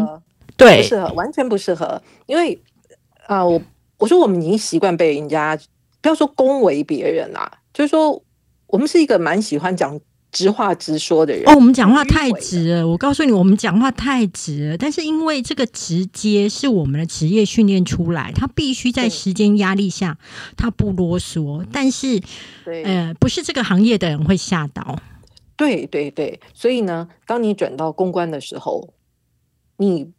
[0.57, 2.02] 对，不适合，完全不适合。
[2.26, 2.61] 因为
[3.26, 3.61] 啊，我
[3.98, 5.59] 我说我们已经习惯被人家。”
[6.02, 8.22] 不要说恭维别人啦，就是说
[8.68, 9.98] 我们是一个蛮喜欢讲
[10.30, 11.42] 直话直说的人。
[11.48, 12.87] 哦，我们讲话太直了。
[12.87, 14.78] 我告诉你，我们讲话太直了。
[14.78, 20.16] 但是因为这个直接是我们的职业训练出来，他必须在时间压力下，
[20.56, 21.66] 他不啰嗦。
[21.72, 22.22] 但是，
[22.85, 25.00] 呃，不是这个行业的人会吓到。
[25.56, 28.94] 对对对，所以呢，当你转到公关的时候，
[29.78, 30.12] 你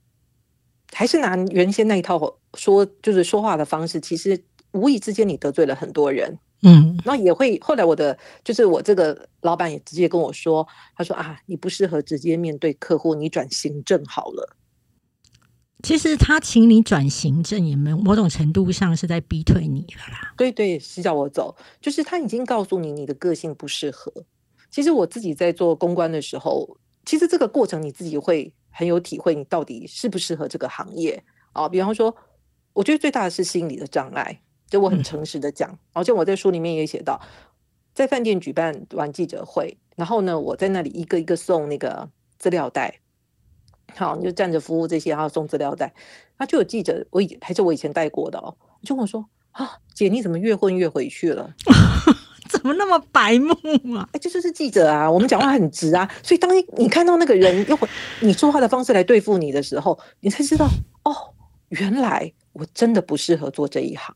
[0.91, 2.19] 还是拿原先那一套
[2.53, 4.43] 说，就是说话的方式，其实。
[4.73, 14.55] 无意之间，你得罪了很多人，嗯，那也会后来我的就是我这个老板也直接跟我说，他说啊，你不适合直接面对客户，你转行政好了。
[15.81, 20.33] 其实他请你转行政，也没某种程度上是在逼退你了啦。
[20.37, 24.11] 对对，是叫我走，就是他已经告诉你你的个性不适合。
[24.69, 31.69] 其实我自己在做公关的时候，其实这个过程你自己会很有体会，你到底适不适合这个行业啊？
[31.69, 32.15] 比方说，
[32.77, 34.39] 我觉得最大的是心理的障碍。
[34.69, 37.19] 就我很诚实的讲，而且我在书里面也写到，
[37.93, 42.99] 在饭店举办完记者会，然后呢，我在那里一个一个送那个资料袋，
[43.95, 45.93] 好，你就站着服务这些，然后送资料袋，
[46.37, 51.55] 那就有记者，我以还是我以前带过的哦，就跟我说啊，姐你怎么越混越回去了？
[52.51, 53.53] 怎么那么白目
[53.95, 54.09] 啊？
[54.11, 57.79] 哎，这就是记者啊，我们讲话很直啊，所以当你你看到那个人用
[58.19, 60.67] 你说话的方式来对付你的时候，你才知道
[61.03, 61.15] 哦，
[61.69, 64.15] 原来我真的不适合做这一行。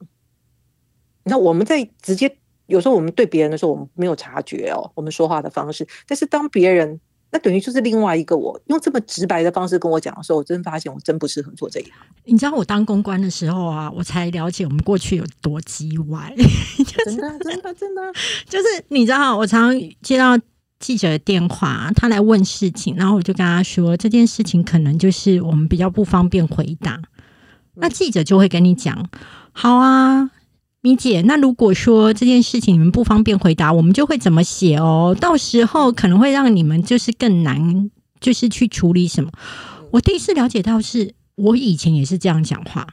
[1.23, 5.87] 那我们在直接有时候我们对别人的时候，我们没有察觉哦，我们说话的方式。
[6.07, 6.99] 但是当别人
[7.31, 11.93] 那等于就是另外一个我用这么直白的方式跟我讲的时候，我真发现我真不适合做这一行。
[12.25, 16.33] 你知道我当公关的时候啊，我才了解我们过去有多叽歪。
[17.05, 18.01] 真的，真的，真的，
[18.49, 20.37] 就是你知道，我常接到
[20.79, 26.99] 记者的电话，他来问事情，然后我就跟他说这件事情可能就是我们比较不方便回答。
[27.75, 29.09] 那记者就会跟你讲，
[29.51, 30.31] 好啊。
[30.83, 35.15] 米姐，那如果说这件事情你们不方便回答，我们就会怎么写哦？
[35.21, 39.29] 到时候可能会让你们就是更难，就是去处理什么。
[39.91, 42.87] 我第一次了解到，是我以前也是这样讲话。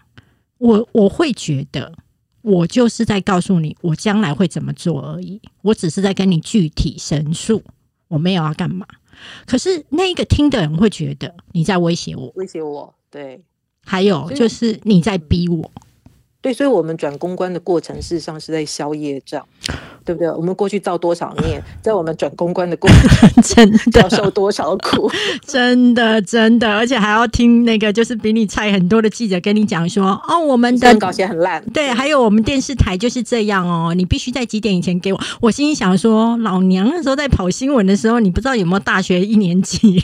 [0.59, 1.95] 我我会觉得，
[2.43, 5.41] 我就是在告诉你我将来会怎么做而已。
[5.62, 7.62] 我只是在跟你具体陈述，
[8.09, 8.87] 我没有要干嘛。
[9.47, 12.95] 可是那一个听的人会觉得你在威胁我，威胁我。
[13.11, 13.41] 对，
[13.85, 15.71] 还有就是你在逼我。
[16.41, 19.45] 对，所以，我们转公关的过程，事实上是在消业障，
[20.05, 20.31] 对不对？
[20.31, 25.11] 我们过去造多少孽， 在我们转公关的过程， 真的要受多少苦，
[25.45, 35.21] 真的，真的，而且还要听那个就是比你菜很多的记者跟你讲说，哦，我们的稿写很烂，对，还有我们电视台就是这样哦，你必须在几点以前给我。
[35.41, 40.01] 我心里想说，老娘那时候在跑新闻的时候，你不知道有没有大学一年级？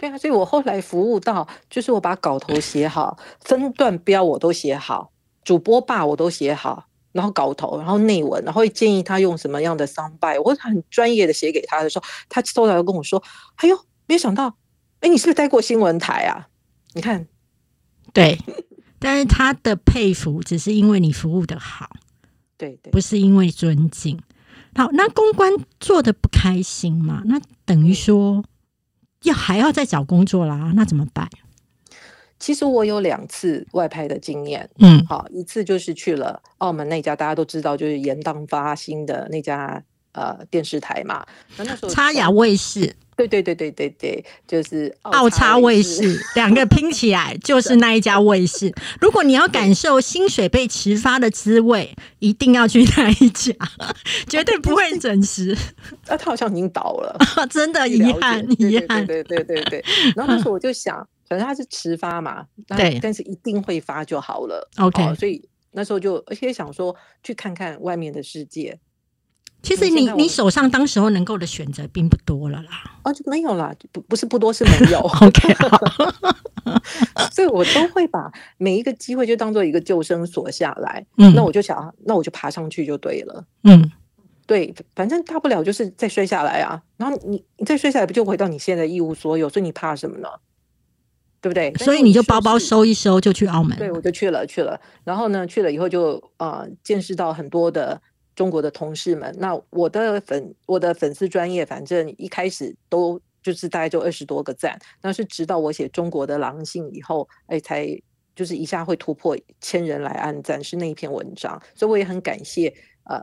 [0.00, 5.12] 对啊，所以我后来服务到，就是我把稿头写好，分段标我都写好，
[5.44, 13.22] 主播霸我都写好，然后稿头，然后内文，然后建议他用什么样的商拜，我很专业的写给他的时候，他收到跟我说
[13.56, 14.56] ：“哎呦，没想到，
[15.00, 16.48] 哎，你是不是待过新闻台啊？
[16.94, 17.28] 你看，
[18.14, 18.38] 对，
[18.98, 21.90] 但是他的佩服只是因为你服务的好，
[22.56, 24.18] 对对，不是因为尊敬。
[24.74, 27.20] 好，那公关做的不开心嘛？
[27.26, 28.42] 那等于说。
[29.22, 31.28] 要还要再找工作啦，那怎么办？
[32.38, 41.22] 其实我有两次外派的经验，嗯好，一次就是去了澳门那家大家都知道，就是延宕发新的那家呃电视台嘛。
[41.58, 48.72] 那那时候差雅卫视、对对对对对对，就是澳插卫视两个拼起来 就是那一家卫视。
[49.00, 53.54] 如果你要感受薪水被迟发的滋味，一定要去那一家，
[54.28, 55.56] 绝对不会准时。
[56.08, 57.18] 啊，他好像已经倒了，
[57.50, 59.06] 真的遗憾对遗憾。
[59.06, 59.84] 对对对对对。
[60.16, 60.96] 然后那时候我就想，
[61.28, 64.68] 反正他是迟发嘛，那对但是一定会发就好了。
[64.78, 68.78] OK 哦所以那时候就而且想说去看看外面的世界，
[69.62, 72.68] 其实你你手上当时候能够的选择并不多了啦。
[73.04, 74.98] 哦，就没有啦，不不是不多是没有。
[75.20, 75.54] OK，
[77.32, 81.04] 所以我都会把每一个机会就当做一个救生索下来。
[81.18, 83.44] 嗯那我就想，那我就爬上去就对了。
[83.64, 83.90] 嗯，
[84.46, 86.80] 对，反正大不了就是再摔下来啊。
[86.96, 89.48] 然后你你再摔下来，不就回到你现在一无所有？
[89.48, 90.28] 所以你怕什么呢？
[91.42, 91.72] 对不对？
[91.76, 92.66] 所以你就包包收。
[92.80, 93.76] 收一收就去澳门。
[93.78, 94.78] 对，我就去了去了。
[95.04, 97.98] 然后呢，去了以后就呃见识到很多的
[98.34, 99.34] 中国的同事们。
[99.38, 107.86] 那我的粉我的粉丝专业，反正一开始都就是大概就二十多个赞，那是直到我写中国的狼性以后，哎，才
[108.34, 111.60] 就是一下会突破千人来按赞，是那一篇文章。
[111.74, 112.72] 所以我也很感谢
[113.04, 113.20] 呃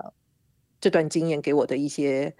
[0.79, 2.35] 这段经验给我的一些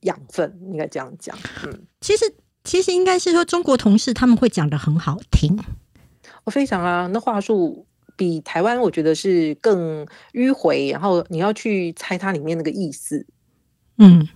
[0.00, 1.36] 养分，应该这样讲。
[1.64, 5.58] 嗯，其实其实应该是说中国同事他们会讲的很好听。
[6.44, 13.24] 我非常啊，那话术比台湾我觉得是更迂回，然后你要去猜它里面那个意思。
[13.98, 14.26] 嗯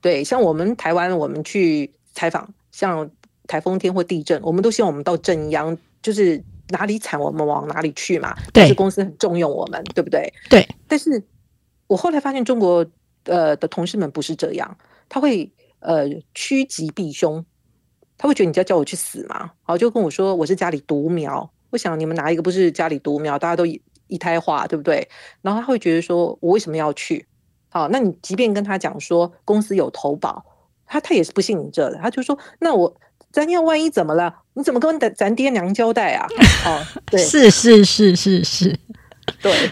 [0.00, 3.08] 对，像我们台湾，我们去采访，像
[3.46, 8.34] 台风天或地震，我们都希望我们到正央，就是哪里惨我们往哪里去嘛。
[8.52, 10.32] 但是对公司很重用我们，对不对？
[10.50, 10.66] 对。
[10.88, 11.22] 但是
[11.86, 12.84] 我后来发现中国
[13.24, 14.76] 呃的同事们不是这样，
[15.08, 17.44] 他会呃趋吉避凶，
[18.18, 23.36] 他会觉得你要叫我去死嘛，好就跟我说我是家里独苗，我想你们哪一个不是家里独苗？
[23.36, 25.08] 大家都一一胎化，对不对？
[25.40, 27.26] 然后他会觉得说我为什么要去？
[27.70, 30.44] 好，那你即便跟他讲说公司有投保，
[30.86, 32.94] 他他也是不信你这的，他就说那我
[33.32, 34.42] 咱要万一怎么了？
[34.52, 36.28] 你怎么跟咱咱爹娘交代啊？
[36.66, 38.78] 哦，对是是是是是。
[39.40, 39.70] 对，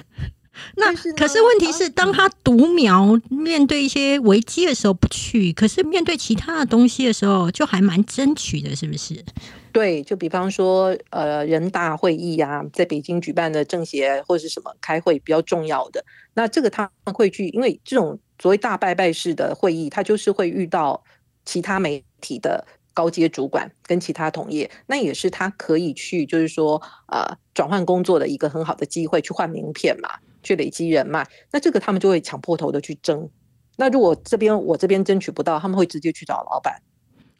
[0.80, 9.24] 那是可是问题啊是，当他独苗面对一些危机的时候不去，可是面对其他的东西的时候，就还蛮争取的，是不是？
[9.72, 21.00] 对，就比方说，呃，人大会议啊，在北京举办的政协或者是什么开会比较重要的，那这个他们会去，因为这种所谓大拜拜式的会议，他就是会遇到
[21.44, 30.10] 其他媒体的高阶主管跟其他同业，那也是他可以去，就是说，呃，转换工作的一个很好的机会，去换名片嘛，
[30.42, 33.28] 去累积人脉，那这个他们就会抢破头的去争。
[33.76, 36.80] 那如果这边我这边争取不到，他们会直接去找老板。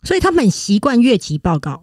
[0.03, 1.83] 所以他们很习惯越级报告。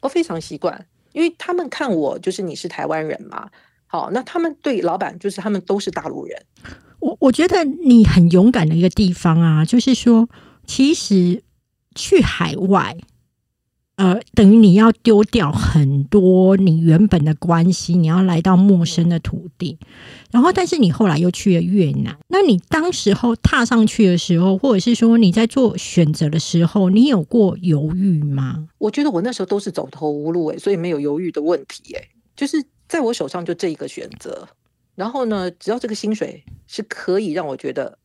[0.00, 3.50] 我非常习惯，因为他们看我就是你是台湾人嘛，
[3.86, 6.42] 好，那他们对老板就是他们都是大陆人，
[7.00, 10.26] 我我觉得你很勇敢的一个地方啊，就是说，
[10.66, 11.42] 其实
[11.94, 12.96] 去海外，
[14.00, 19.76] 呃，等于你要丢掉很多你原本的关系，你要来到陌生的土地，
[20.30, 28.66] 然后但是你后来又去了越南，那你当时候踏上去的时候，或者是说你在做选择的时候，你有过犹豫吗？
[28.78, 34.48] 我觉得我那时候都是走投无路诶、所以没有犹豫的问题诶、就是在我手上就这一个选择，
[34.94, 37.98] 然后呢，只要这个薪水是可以让我觉得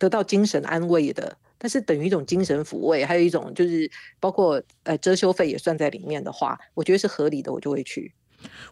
[0.00, 1.36] 得到精神安慰的。
[1.62, 8.12] 但是等于一种精神抚慰，还有一种就是包括呃遮羞费也算在里面的话，我觉得是合理的，我就会去。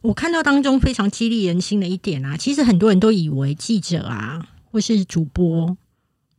[0.02, 5.76] 我看到当中非常激励人心的一点啊，其实很多人都以为记者啊，或是主播，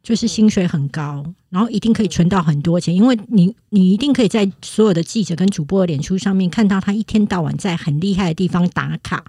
[0.03, 9.23] 就是薪水很高，然后一定可以存到很多钱，因为你你一定可以在所有的记者跟主播的脸书上面看到他一天到晚在很厉害的地方打卡，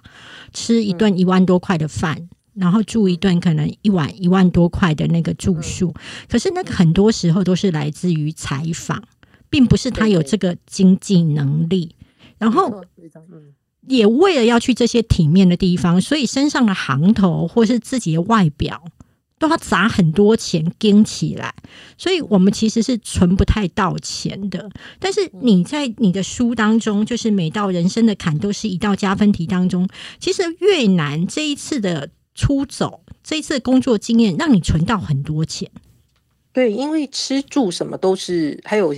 [0.51, 2.27] 吃一顿一万多块的饭。
[2.55, 5.93] 然后住一顿可能一晚一万多块的那个住宿，
[6.29, 9.03] 可是那个很多时候都是来自于采访，
[9.49, 11.95] 并不是他有这个经济能力。
[12.37, 12.83] 然后
[13.87, 18.83] 也为了要去这些体面的地方，所以身上的行头或是自己的外表
[19.39, 21.53] 都要砸很多钱跟起来，
[21.97, 24.69] 所以我们其实是存不太到钱的。
[24.99, 29.87] 但是你在你的书当中，就是每道人生的坎都是一道加分题当中，
[30.19, 35.69] 其实越南这一次的出走，这一次的工作经验，让你存到很多钱。
[36.51, 38.93] 对，因为吃住什么都是，还有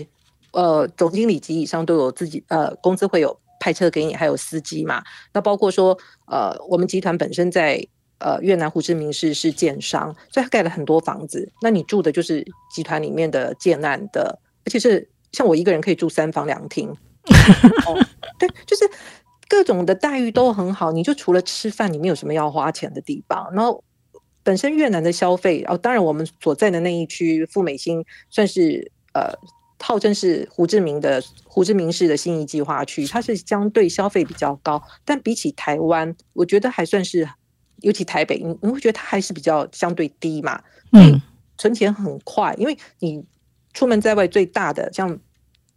[0.52, 5.04] 呃总经理级以上都有自己呃公司会有派车给你，还有司机嘛。
[5.34, 7.86] 那包括说呃我们集团本身在
[8.20, 11.52] 呃越南胡志明市是建商，所以他盖了很多房子。
[11.62, 16.90] 那你住的就是集团里面的建案的，而且是像我一个人可以住三房两厅。
[17.88, 18.06] 哦，
[18.40, 18.90] 对，就是。
[19.48, 23.50] 各各种的待遇都很好，你就除了吃饭，你没有什么要花钱的地方。
[23.54, 23.84] 然后
[24.44, 29.34] 本身越南的消费哦，当然我们所在的那一区富美兴算是呃。
[29.78, 37.30] 号称是胡志明的胡志明市的新义计划区，它是相对消费比较高，但比起台湾，我觉得还算是，
[37.82, 40.60] 尤其台北，你你会觉得它还是比较相对低嘛？
[40.94, 41.22] 嗯，
[41.56, 43.24] 存钱很快，因为你
[43.74, 45.20] 出门在外最大的，像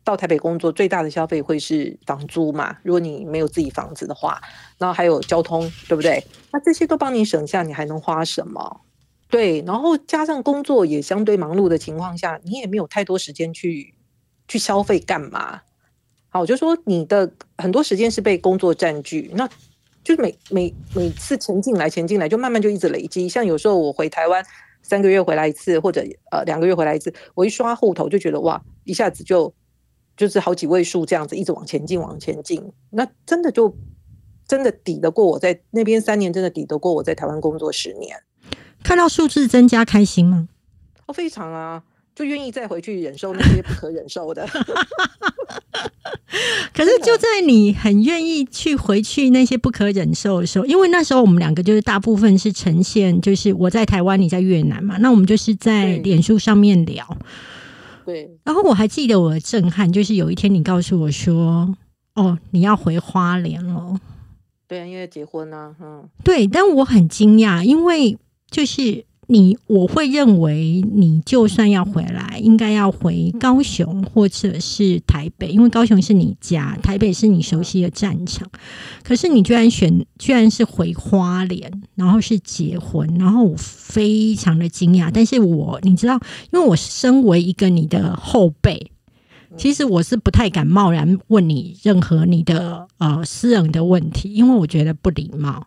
[0.09, 2.75] 到台北工作最大的消费会是房租嘛？
[2.83, 4.41] 如果你没有自己房子的话，
[4.79, 6.25] 然后还有交通，对不对？
[6.51, 8.81] 那这些都帮你省下，你还能花什么？
[9.29, 13.93] 对，然后加上工作也相对忙碌的情况下，你也没有太多时间去
[14.49, 15.61] 去消费干嘛？
[16.31, 19.47] 好，我就说你的很多时间是被工作占据，那
[20.03, 23.29] 就是每每每次钱进来，钱进来就慢慢就一直累积。
[23.29, 24.43] 像有时候我回台湾
[24.81, 29.53] 三个月回来一次，或者呃两个月回来一次，我一刷户头就觉得哇，一下子就
[30.19, 32.61] 就是好几位数这样子一直往前进，往前进，
[32.91, 33.75] 那真的就
[34.49, 38.21] 真的抵得过我在那边三年，真的抵得过我在台湾工作十年。
[38.83, 40.49] 看到数字增加，开心吗？
[41.07, 41.83] 哦，非常啊，
[42.14, 44.45] 就愿意再回去忍受那些不可忍受的。
[46.75, 57.16] 可是就在你很愿意去回去那些不可忍受的时候，因为那时候我们两个就是大部分是呈现，就是我在台湾，你在越南嘛，那我们就是在脸书上面聊。
[58.09, 58.39] 对。
[58.43, 61.75] 然后我还记得我的震撼，就是有一天你告诉我说
[62.17, 64.01] ：“哦，你要回花莲了。”
[64.67, 66.09] 对啊，因为结婚啊，嗯。
[66.25, 68.17] 对，但我很惊讶，因为。
[68.51, 78.51] 就是你，我会认为你就算要回来，应该要回高雄或者是台北，因为高雄是你家，台北是你熟悉的战场。
[79.03, 85.11] 可是你居然选，居然是回花莲，然后是结婚，然后我非常的惊讶。
[85.12, 86.18] 但是我你知道，
[86.51, 88.91] 因为我身为一个你的后辈，
[89.59, 95.66] 其实我是不太敢贸然问你任何你的呃私人的问题，因为我觉得不礼貌。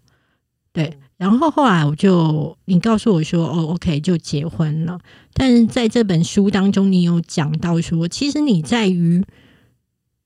[0.74, 0.98] 对。
[1.22, 5.00] 然后后来我就，你告诉我说，哦，OK，就结婚了。
[5.36, 9.24] 但是在这本书当中，你有讲到说，其实你在于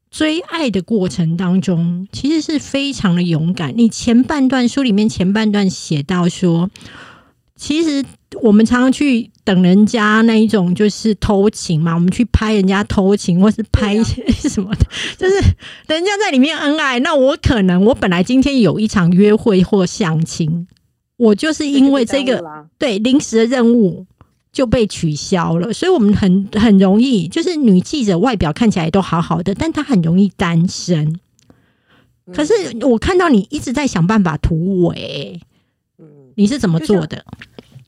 [0.09, 3.73] 追爱的过程当中，其实是非常的勇敢。
[3.75, 6.69] 你前半段书里面前半段写到说。
[7.57, 8.03] 其实
[8.41, 11.95] 我们常常去等人家那一种，就是偷情嘛。
[11.95, 14.85] 我们去拍人家偷情，或是拍一些什么的，
[15.17, 15.35] 就是
[15.87, 16.99] 人家在里面恩爱。
[16.99, 20.67] 那我可能我本来今天有一场约会或相亲，
[21.17, 24.05] 我就是因为这个对临时的任务
[24.51, 25.71] 就被取消了。
[25.73, 31.19] 所以我们很很容易，就是女记者外表看起来都好好的，但她很容易单身。
[32.33, 35.39] 可是我看到你一直在想办法突围。
[35.99, 36.05] 嗯
[36.37, 37.23] 你是怎么做的？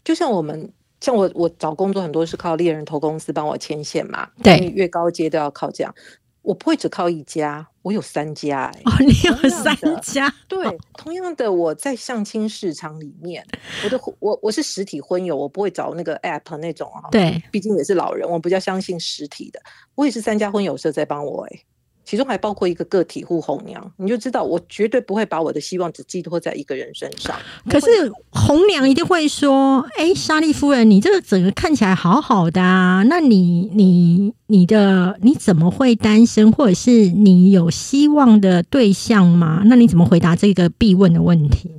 [0.06, 0.72] 就像我们，
[1.02, 4.30] 像我，我找工作很多是靠猎人投公司帮我牵线嘛。
[4.42, 5.94] 对，越高阶都要靠这样。
[6.48, 8.72] 我不会只靠一家，我有三家。
[8.86, 10.34] 哦，你有三家？
[10.48, 13.46] 对，同样的，我在相亲市场里面，
[13.84, 17.10] 我的我我是实体婚友，我不会找那个 app 那种啊。
[17.12, 19.62] 对，毕竟也是老人，我比较相信实体的。
[19.96, 21.60] 我也是三家婚友社在帮我哎。
[22.08, 27.36] 其中还包括一个个体户红娘，你就知道我绝对不会把我的希望只寄托在一个人身上。
[27.70, 27.88] 可是
[28.30, 39.64] 红娘一定会说：“哎，莎莉夫人，你这个整个看起来好好的啊，那你你你的你怎么会单身，或者是你有希望的对象吗？
[39.66, 41.72] 那你怎么回答这个必问的问题？”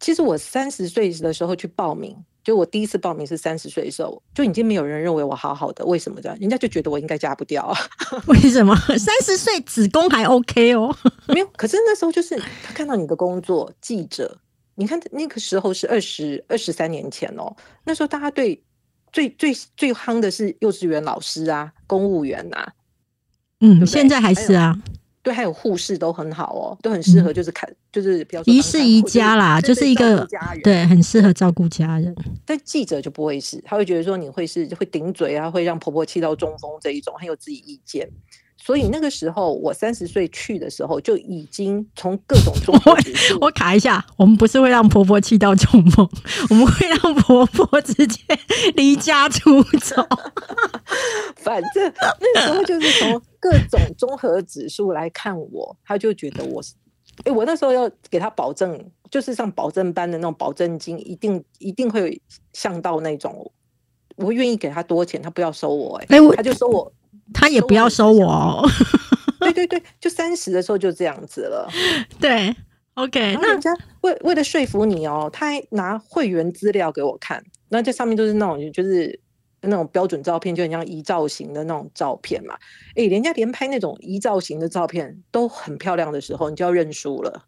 [0.00, 2.16] 其实我三十岁的时候去报名。
[2.48, 6.38] 就我第一次报名是三十岁的时候，就已经没有人认为我好好的，为什么这样？
[6.40, 7.78] 人家就觉得我应该嫁不掉啊？
[8.26, 8.74] 为什么？
[8.96, 10.96] 三十岁子宫还 OK 哦？
[11.28, 14.38] 没有，可是那时候就是他看到你的工作，记者，
[14.76, 18.64] 你看那个时候是二十二十三年前哦，那时候大家对
[19.12, 22.66] 最最最夯的是幼稚园老师啊，公务员呐，
[23.60, 24.74] 嗯，现在还是啊。
[25.28, 30.26] 对，还有护士都很好哦，都很适合，就是看，就是比较一室宜家啦，就是一个
[30.64, 32.14] 对，很适合照顾家人。
[32.46, 38.08] 但记者就不会是，他会觉得说你会是会顶嘴啊，会让婆婆气到中风这一种，很有自己意见。
[38.68, 42.74] 所以那个时候，我三十岁去的时候，就已经从各种中
[43.40, 46.06] 我卡一下，我们不是会让婆婆气到中风，
[46.50, 48.20] 我们会让婆婆直接
[48.74, 50.06] 离家出走。
[51.36, 51.90] 反正
[52.20, 56.74] 那时候就是从各种综合指数来看我，他就觉得我是，
[57.24, 58.78] 哎，我那时候要给他保证，
[59.10, 62.20] 就是上保证班的那种保证金，一定一定会
[62.52, 63.50] 像到那种，
[64.16, 66.92] 我愿意给他多钱，他不要收我，哎，他就收我。
[67.32, 68.68] 他也不要收我哦，
[69.40, 71.68] 对对对，就三十的时候就这样子了。
[72.20, 72.54] 对
[72.94, 73.70] ，OK，那人家
[74.00, 79.20] 为为了说服你哦，他还拿会员资料给我看，那这上面都是那种就是
[79.60, 82.54] 那种标准照片，就很像遗照型的那种照片嘛。
[82.94, 87.44] 哎，人家连拍那种遗照型的照片都很漂亮的时候，你就要认输了，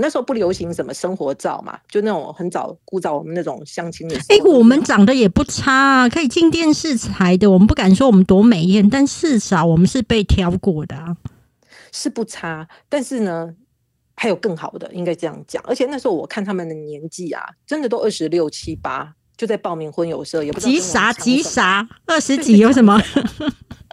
[0.00, 4.16] 那时候不流行什么生活照嘛，就那种很早古早我们那种相亲的。
[4.28, 7.50] 哎，我们长得也不差啊，可以进电视台的。
[7.50, 10.96] 我们不敢说我们多美艳，但至少我们是被挑过的，
[11.92, 12.68] 是不差。
[12.88, 13.54] 但是呢，
[14.16, 15.62] 还有更好的，应该这样讲。
[15.66, 19.14] 而且那时候我看他们的年纪啊，真的都二十六七八。
[19.36, 23.00] 就在报名婚友社，也不急啥急啥，二十几有什么？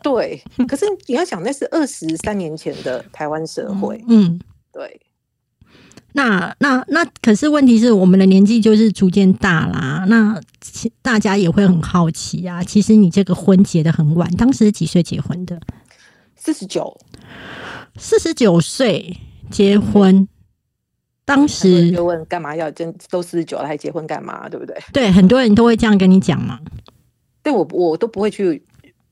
[0.02, 4.04] 对，可是你要想，那是二十三年前的台湾社 会。
[4.08, 4.40] 嗯，
[4.74, 5.00] 对。
[6.16, 10.05] 那那那，可是问题是我们的年纪就是逐渐大啦。
[10.07, 10.39] 那
[11.01, 12.63] 大家也会很好奇啊。
[12.63, 15.59] 其实你这个婚结的很晚，当时几岁结婚的？
[16.38, 16.97] 四十九，
[17.97, 19.18] 四十九岁
[19.51, 20.26] 结婚。
[21.26, 24.78] 当时就问干嘛要真都四十九了还结婚干嘛，对不对？
[24.93, 26.59] 对，很多人都会这样跟你讲嘛。
[27.43, 28.63] 对我我都不会去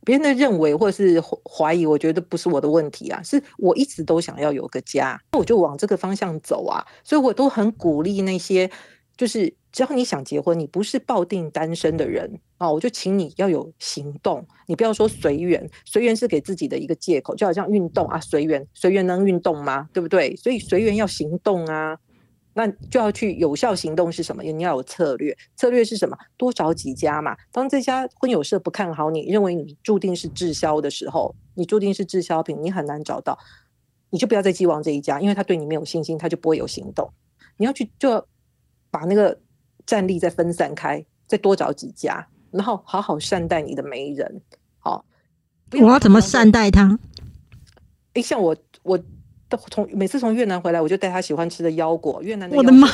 [0.05, 6.85] 别人的认为或者是怀疑，我觉得不是我的问题啊，是我一直都想要有个家，那我就往这个方向走啊。
[7.03, 8.69] 所以我都很鼓励那些，
[9.15, 19.87] 就是只要你想结婚，你不是抱定单身的人啊，我就请你要有行动，你不要说随缘，随缘是给自己的一个借口，就好像运动啊，随缘随缘能运动吗？
[19.93, 20.35] 对不对？
[20.35, 21.97] 所以随缘要行动啊。
[22.55, 24.43] 那就要去有效行动是什么？
[24.43, 26.15] 你要有策略，策略是什么？
[26.37, 27.35] 多找几家嘛。
[27.51, 33.37] 当这家婚友社不看好你，认为你注定是滞销的时候，你注定是滞销品，你很难找到，
[34.11, 37.11] 你就不要再寄望这一家，因为他对你没有信心，他就不会有行动。
[37.57, 38.27] 你要去就要
[38.91, 39.39] 把那个
[39.85, 44.41] 战力再分散开，再多找几家，然后好好善待你的媒人。
[44.77, 45.03] 好，
[45.71, 46.99] 我要怎么善待他？
[48.13, 48.99] 哎，像我我。
[49.57, 52.21] 从每次从越南回来，我就带他喜欢吃的腰果。
[52.21, 52.87] 越南的我的妈，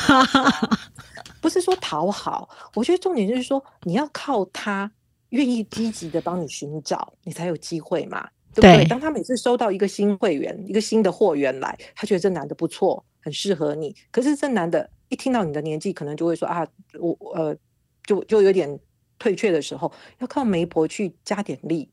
[1.40, 4.90] 不是说讨好，我觉得重点就是说，你要靠他
[5.30, 8.84] 愿意积极的帮你寻找，你才有机会嘛，对不对？
[8.86, 13.94] 当他每次收到一个新会员、一个新的货源来，他觉得这男的不错，很适合你。
[14.10, 16.66] 可是这男的一听到你的年纪，可能就会说啊，
[16.98, 17.56] 我呃，
[18.04, 18.78] 就就有点
[19.18, 21.88] 退却的时候，要靠媒婆去加点力，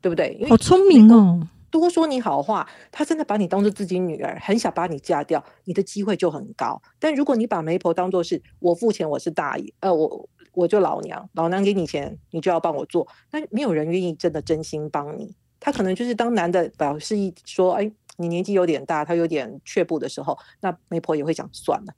[0.00, 0.46] 对不对？
[0.48, 1.48] 好聪明哦。
[1.80, 6.80] 多说你好话，他真的把你当做自己女儿，很想把你嫁掉，你的机会就很高。
[6.98, 15.34] 但如果你把媒婆当做是我付钱，我是大爷，呃，我我就老娘，老娘给你钱，你就要帮我做，那没有人愿意真的真心帮你。
[15.58, 21.94] 他可能就是当男的表示一说，哎，你年纪有点大，他有点却步的时候，那媒婆也会讲算了。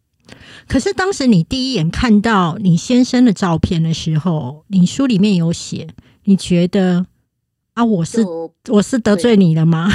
[0.69, 5.89] 可是当时你第一眼看到你先生的照片的时候，你书里面有写，
[6.25, 7.07] 你觉得？
[7.79, 7.85] 啊！
[7.85, 8.21] 我是
[8.71, 9.89] 我是得罪你了吗？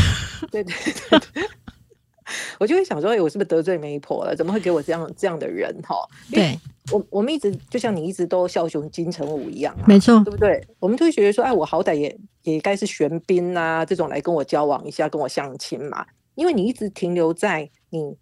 [0.50, 0.74] 对对
[1.10, 1.44] 对对，
[2.58, 4.34] 我就会想说，哎，我是不是得罪媒婆了？
[4.34, 5.70] 怎么会给我这样这样的人？
[5.84, 5.98] 哈，
[6.32, 6.58] 对
[6.94, 10.66] 我我们一直就像你一直都枭雄金城武一样，没错，对不对？
[10.80, 16.06] 我们就会觉得说，哎，我好歹也也该是玄彬啊这种来跟我交往一下，跟我相亲嘛。
[16.36, 18.16] 因为你一直停留在你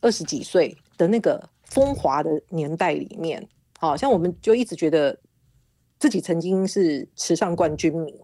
[0.00, 3.48] 二十几岁的那个风华的年代里面，
[3.80, 5.18] 好像我们就一直觉得
[5.98, 8.14] 自己曾经是时尚冠军迷。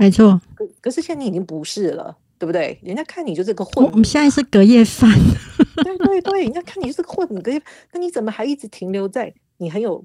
[0.00, 2.78] 没错，可可是现在你已经不是了，对不对？
[2.82, 5.10] 人家看你就是个混，我们现在是隔夜饭。
[5.84, 7.62] 对对对，人家看你就是个混隔夜，
[7.92, 10.02] 那你怎么还一直停留在你很有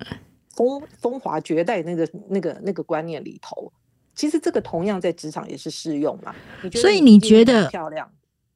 [0.55, 3.71] 风风华绝代那个那个那个观念里头？
[4.13, 6.35] 其实这个同样在职场也是适用嘛。
[6.73, 8.09] 所以你觉得漂亮？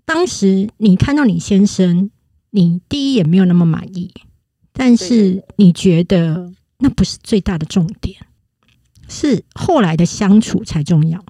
[0.06, 2.12] 当时你看到你先生，
[2.52, 4.14] 你第一眼没有那么满意，
[4.74, 8.16] 但是你觉得那不是最大的重点。
[9.08, 11.24] 是后来的相处才重要。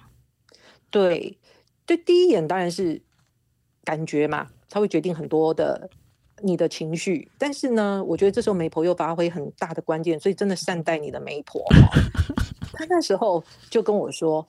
[0.89, 1.37] 对，
[1.85, 3.01] 就第一眼当然是
[3.83, 5.89] 感觉嘛，他会决定很多的
[6.41, 7.29] 你的情绪。
[7.37, 11.63] 但是呢，我觉得这时候媒婆又发挥很大的关键，所以真的善待你的媒婆。
[12.73, 14.47] 他那时候就跟我说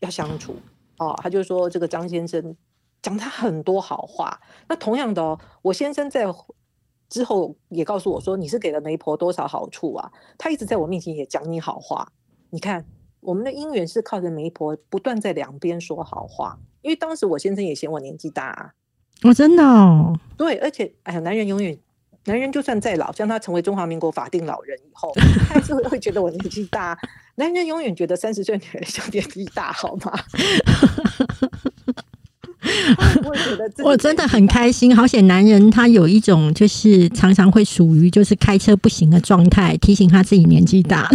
[0.00, 0.56] 要相处
[0.98, 2.56] 哦，他就说这个张先生
[3.02, 4.40] 讲他很多好话。
[4.68, 6.26] 那同样的哦，我先生在
[7.08, 10.10] 之后也告诉我说，你是给了媒婆多少好处啊？
[10.36, 12.10] 他一直在我面前也讲你好话。
[12.54, 12.84] 你看，
[13.18, 18.70] 我们的姻缘是靠着媒婆不断在两边说好话，因为当时我先生也嫌我年纪大啊。
[19.24, 21.76] 我真的哦，对，而且哎呀，男人永远，
[22.26, 25.12] 男人就算再老，像他成为中华民国法定老人以后，
[25.50, 26.96] 还是会觉得我年纪大。
[27.34, 30.12] 男人永远觉得三十岁女人像年纪大，好吗？
[33.24, 41.10] 我觉得我真的很开心，好险男人他有一种就是常常会属于就是开车不行的状态，提醒他自己年纪大。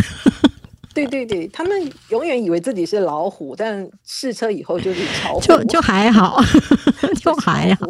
[1.05, 6.41] 对对对，他们永远以为自己是老虎，但试车以后就是 超就就还好，
[7.21, 7.87] 就还好，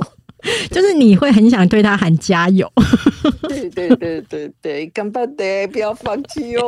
[0.71, 2.71] 就是你会很想对他喊加油。
[3.47, 6.67] 对对对对对，干巴的，不要放弃哦。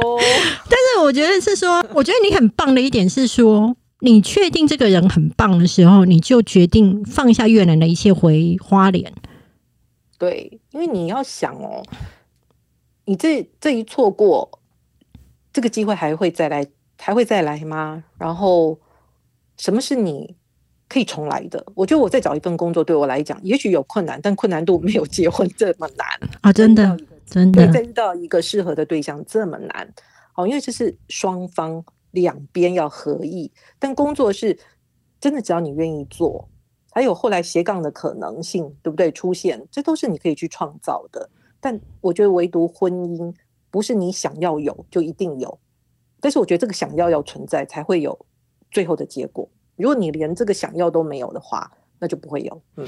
[0.70, 9.14] 但是我觉得是说，我觉得你很棒的一点是说，你确定这个人很棒的时候，你就决定放下越南的一切回花莲。
[10.18, 11.82] 对，因为你要想哦，
[13.06, 14.60] 你这这一错过，
[15.54, 16.66] 这个机会还会再来，
[16.98, 18.04] 还会再来吗？
[18.18, 18.80] 然后，
[19.58, 20.36] 什么是你
[20.88, 21.66] 可以重来的？
[21.76, 26.08] 我觉得我再找一份工作对我来讲，也许有困难，但困难度没有结婚这么难
[26.42, 26.52] 啊！
[26.54, 29.94] 真的，真的，再遇到一个适合的对象这么难。
[30.36, 34.58] 哦，因为这是双方两边要合意，但工作是
[35.20, 36.48] 真的，只要你愿意做，
[36.92, 39.12] 还有后来斜杠的可能性，对不对？
[39.12, 41.30] 出现，这都是你可以去创造的。
[41.60, 43.34] 但我觉得唯独婚姻
[43.72, 45.58] 不是你想要有就一定有，
[46.20, 48.26] 但是我觉得这个想要要存在才会有
[48.70, 49.50] 最后的结果。
[49.78, 52.62] 如果你连这个想要都没有的话，那就不会有。
[52.76, 52.86] 嗯，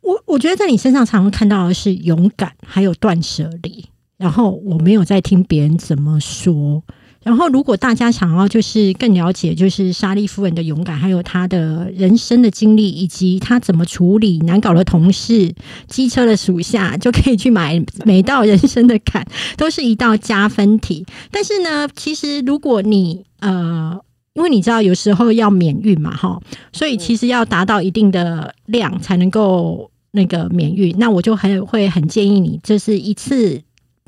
[0.00, 3.88] 我我觉得在你身上常常看到的是勇敢，还有断舍离。
[4.16, 6.82] 然后我没有在听别人怎么说。
[7.22, 15.54] 然后，如果大家想要就是更了解，就是莎莉夫人的勇敢，还有她的人生的经历，以及她怎么处理难搞的同事、
[15.86, 19.22] 机车的属下，就可以去买《每道人生的坎》，
[19.58, 21.04] 都是一道加分题。
[21.30, 24.00] 但是呢，其实如果你呃，
[24.32, 26.40] 因为你知道有时候要免运嘛，哈，
[26.72, 30.96] 所以其实要达到一定的量才能够那个免运。
[30.98, 33.60] 那我就很会很建议你，就是一次。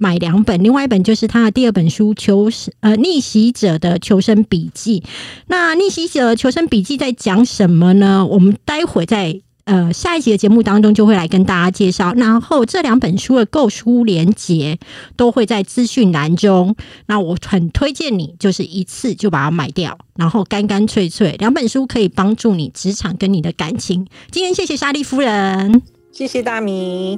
[0.03, 5.00] 买两本，另外一本就是他的第二本书《求生呃逆袭者的求生笔记》。
[5.46, 8.26] 那逆袭者求生笔记在讲什么呢？
[8.26, 12.12] 我们待会在呃下一集的节目当中就会来跟大家介绍。
[12.14, 14.76] 然后这两本书的购书连接
[15.14, 16.74] 都会在资讯栏中。
[17.07, 21.36] 那我很推荐你，就是一次就把它买掉，然后干干脆脆。
[21.38, 24.05] 两本书可以帮助你职场跟你的感情。
[24.32, 25.80] 今天谢谢莎莉夫人，
[26.11, 27.16] 谢谢大米。